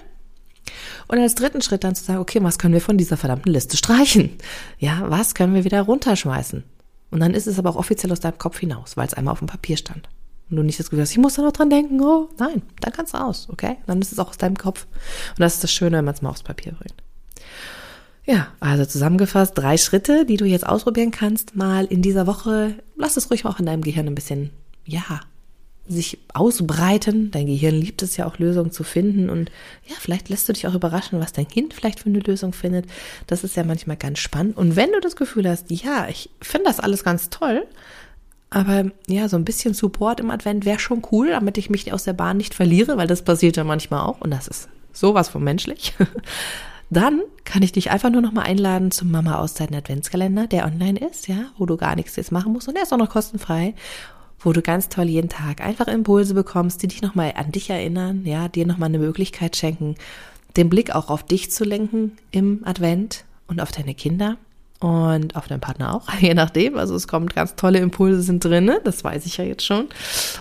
Und 1.06 1.18
als 1.18 1.34
dritten 1.34 1.62
Schritt 1.62 1.84
dann 1.84 1.94
zu 1.94 2.04
sagen, 2.04 2.18
okay, 2.18 2.42
was 2.42 2.58
können 2.58 2.74
wir 2.74 2.80
von 2.80 2.98
dieser 2.98 3.16
verdammten 3.16 3.52
Liste 3.52 3.76
streichen? 3.76 4.30
Ja, 4.78 5.02
was 5.08 5.34
können 5.34 5.54
wir 5.54 5.64
wieder 5.64 5.82
runterschmeißen? 5.82 6.64
Und 7.10 7.20
dann 7.20 7.34
ist 7.34 7.46
es 7.46 7.58
aber 7.58 7.70
auch 7.70 7.76
offiziell 7.76 8.12
aus 8.12 8.20
deinem 8.20 8.38
Kopf 8.38 8.58
hinaus, 8.58 8.96
weil 8.96 9.06
es 9.06 9.14
einmal 9.14 9.32
auf 9.32 9.38
dem 9.38 9.48
Papier 9.48 9.76
stand. 9.76 10.08
Und 10.50 10.56
du 10.56 10.62
nicht 10.62 10.78
das 10.78 10.90
Gefühl 10.90 11.02
hast, 11.02 11.12
ich 11.12 11.18
muss 11.18 11.34
da 11.34 11.42
noch 11.42 11.52
dran 11.52 11.70
denken, 11.70 12.00
oh, 12.00 12.28
nein, 12.38 12.62
dann 12.80 12.92
kannst 12.92 13.14
du 13.14 13.18
aus, 13.18 13.48
okay? 13.50 13.76
Dann 13.86 14.00
ist 14.00 14.12
es 14.12 14.18
auch 14.18 14.30
aus 14.30 14.38
deinem 14.38 14.56
Kopf. 14.56 14.86
Und 15.30 15.40
das 15.40 15.54
ist 15.54 15.64
das 15.64 15.72
Schöne, 15.72 15.98
wenn 15.98 16.04
man 16.04 16.14
es 16.14 16.22
mal 16.22 16.30
aufs 16.30 16.42
Papier 16.42 16.72
bringt. 16.72 17.02
Ja, 18.24 18.48
also 18.60 18.84
zusammengefasst 18.84 19.56
drei 19.56 19.78
Schritte, 19.78 20.26
die 20.26 20.36
du 20.36 20.44
jetzt 20.44 20.66
ausprobieren 20.66 21.10
kannst, 21.10 21.56
mal 21.56 21.86
in 21.86 22.02
dieser 22.02 22.26
Woche. 22.26 22.74
Lass 22.96 23.16
es 23.16 23.30
ruhig 23.30 23.46
auch 23.46 23.58
in 23.58 23.66
deinem 23.66 23.82
Gehirn 23.82 24.06
ein 24.06 24.14
bisschen, 24.14 24.50
ja, 24.84 25.20
sich 25.88 26.18
ausbreiten. 26.32 27.30
Dein 27.30 27.46
Gehirn 27.46 27.74
liebt 27.74 28.02
es 28.02 28.16
ja 28.16 28.26
auch, 28.26 28.38
Lösungen 28.38 28.70
zu 28.70 28.84
finden. 28.84 29.30
Und 29.30 29.50
ja, 29.86 29.94
vielleicht 29.98 30.28
lässt 30.28 30.48
du 30.48 30.52
dich 30.52 30.66
auch 30.66 30.74
überraschen, 30.74 31.20
was 31.20 31.32
dein 31.32 31.48
Kind 31.48 31.74
vielleicht 31.74 32.00
für 32.00 32.08
eine 32.08 32.20
Lösung 32.20 32.52
findet. 32.52 32.86
Das 33.26 33.44
ist 33.44 33.56
ja 33.56 33.64
manchmal 33.64 33.96
ganz 33.96 34.18
spannend. 34.18 34.56
Und 34.56 34.76
wenn 34.76 34.92
du 34.92 35.00
das 35.00 35.16
Gefühl 35.16 35.48
hast, 35.48 35.70
ja, 35.70 36.06
ich 36.08 36.30
finde 36.40 36.66
das 36.66 36.80
alles 36.80 37.04
ganz 37.04 37.30
toll, 37.30 37.66
aber 38.50 38.86
ja, 39.06 39.28
so 39.28 39.36
ein 39.36 39.44
bisschen 39.44 39.74
Support 39.74 40.20
im 40.20 40.30
Advent 40.30 40.64
wäre 40.64 40.78
schon 40.78 41.02
cool, 41.12 41.30
damit 41.30 41.58
ich 41.58 41.70
mich 41.70 41.92
aus 41.92 42.04
der 42.04 42.14
Bahn 42.14 42.38
nicht 42.38 42.54
verliere, 42.54 42.96
weil 42.96 43.06
das 43.06 43.22
passiert 43.22 43.56
ja 43.56 43.64
manchmal 43.64 44.06
auch. 44.06 44.20
Und 44.20 44.30
das 44.30 44.48
ist 44.48 44.68
sowas 44.92 45.28
von 45.28 45.44
menschlich. 45.44 45.94
Dann 46.90 47.20
kann 47.44 47.62
ich 47.62 47.72
dich 47.72 47.90
einfach 47.90 48.10
nur 48.10 48.22
noch 48.22 48.32
mal 48.32 48.42
einladen 48.42 48.90
zum 48.90 49.10
Mama 49.10 49.38
Auszeiten 49.38 49.76
Adventskalender, 49.76 50.46
der 50.46 50.64
online 50.64 50.98
ist, 50.98 51.28
ja, 51.28 51.50
wo 51.58 51.66
du 51.66 51.76
gar 51.76 51.96
nichts 51.96 52.16
jetzt 52.16 52.32
machen 52.32 52.52
musst 52.52 52.66
und 52.66 52.74
der 52.74 52.84
ist 52.84 52.92
auch 52.94 52.98
noch 52.98 53.10
kostenfrei 53.10 53.74
wo 54.40 54.52
du 54.52 54.62
ganz 54.62 54.88
toll 54.88 55.06
jeden 55.06 55.28
Tag 55.28 55.60
einfach 55.60 55.88
Impulse 55.88 56.34
bekommst, 56.34 56.82
die 56.82 56.88
dich 56.88 57.02
nochmal 57.02 57.34
an 57.36 57.52
dich 57.52 57.70
erinnern, 57.70 58.24
ja, 58.24 58.48
dir 58.48 58.66
nochmal 58.66 58.88
eine 58.88 58.98
Möglichkeit 58.98 59.56
schenken, 59.56 59.96
den 60.56 60.68
Blick 60.68 60.94
auch 60.94 61.10
auf 61.10 61.24
dich 61.24 61.50
zu 61.50 61.64
lenken 61.64 62.16
im 62.30 62.62
Advent 62.64 63.24
und 63.46 63.60
auf 63.60 63.72
deine 63.72 63.94
Kinder 63.94 64.36
und 64.80 65.34
auf 65.34 65.48
deinen 65.48 65.60
Partner 65.60 65.92
auch, 65.94 66.08
je 66.20 66.34
nachdem. 66.34 66.78
Also 66.78 66.94
es 66.94 67.08
kommen 67.08 67.26
ganz 67.26 67.56
tolle 67.56 67.80
Impulse 67.80 68.22
sind 68.22 68.44
drin, 68.44 68.70
das 68.84 69.02
weiß 69.02 69.26
ich 69.26 69.38
ja 69.38 69.44
jetzt 69.44 69.64
schon. 69.64 69.88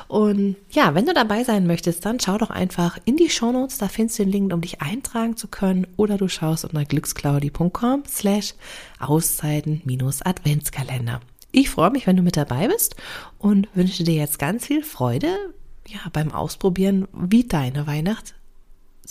Und 0.07 0.57
ja, 0.71 0.93
wenn 0.93 1.05
du 1.05 1.13
dabei 1.13 1.43
sein 1.43 1.67
möchtest, 1.67 2.05
dann 2.05 2.19
schau 2.19 2.37
doch 2.37 2.51
einfach 2.51 2.99
in 3.05 3.15
die 3.17 3.29
Shownotes, 3.29 3.79
da 3.79 3.87
findest 3.87 4.19
du 4.19 4.23
den 4.23 4.31
Link, 4.31 4.53
um 4.53 4.61
dich 4.61 4.81
eintragen 4.81 5.37
zu 5.37 5.47
können, 5.47 5.87
oder 5.97 6.17
du 6.17 6.27
schaust 6.27 6.65
unter 6.65 6.85
glücksclaudi.com 6.85 8.03
slash 8.07 8.53
Auszeiten-Adventskalender. 8.99 11.21
Ich 11.51 11.69
freue 11.69 11.91
mich, 11.91 12.07
wenn 12.07 12.17
du 12.17 12.23
mit 12.23 12.37
dabei 12.37 12.67
bist 12.67 12.95
und 13.39 13.67
wünsche 13.73 14.03
dir 14.03 14.15
jetzt 14.15 14.39
ganz 14.39 14.65
viel 14.65 14.83
Freude 14.83 15.53
ja, 15.87 15.99
beim 16.11 16.31
Ausprobieren, 16.33 17.07
wie 17.13 17.45
deine 17.45 17.87
Weihnacht 17.87 18.35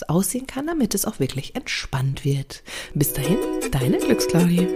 aussehen 0.07 0.45
kann, 0.45 0.67
damit 0.67 0.93
es 0.93 1.05
auch 1.05 1.19
wirklich 1.19 1.55
entspannt 1.55 2.23
wird. 2.23 2.61
Bis 2.93 3.13
dahin, 3.13 3.37
deine 3.71 3.97
Glücksclaudie. 3.97 4.67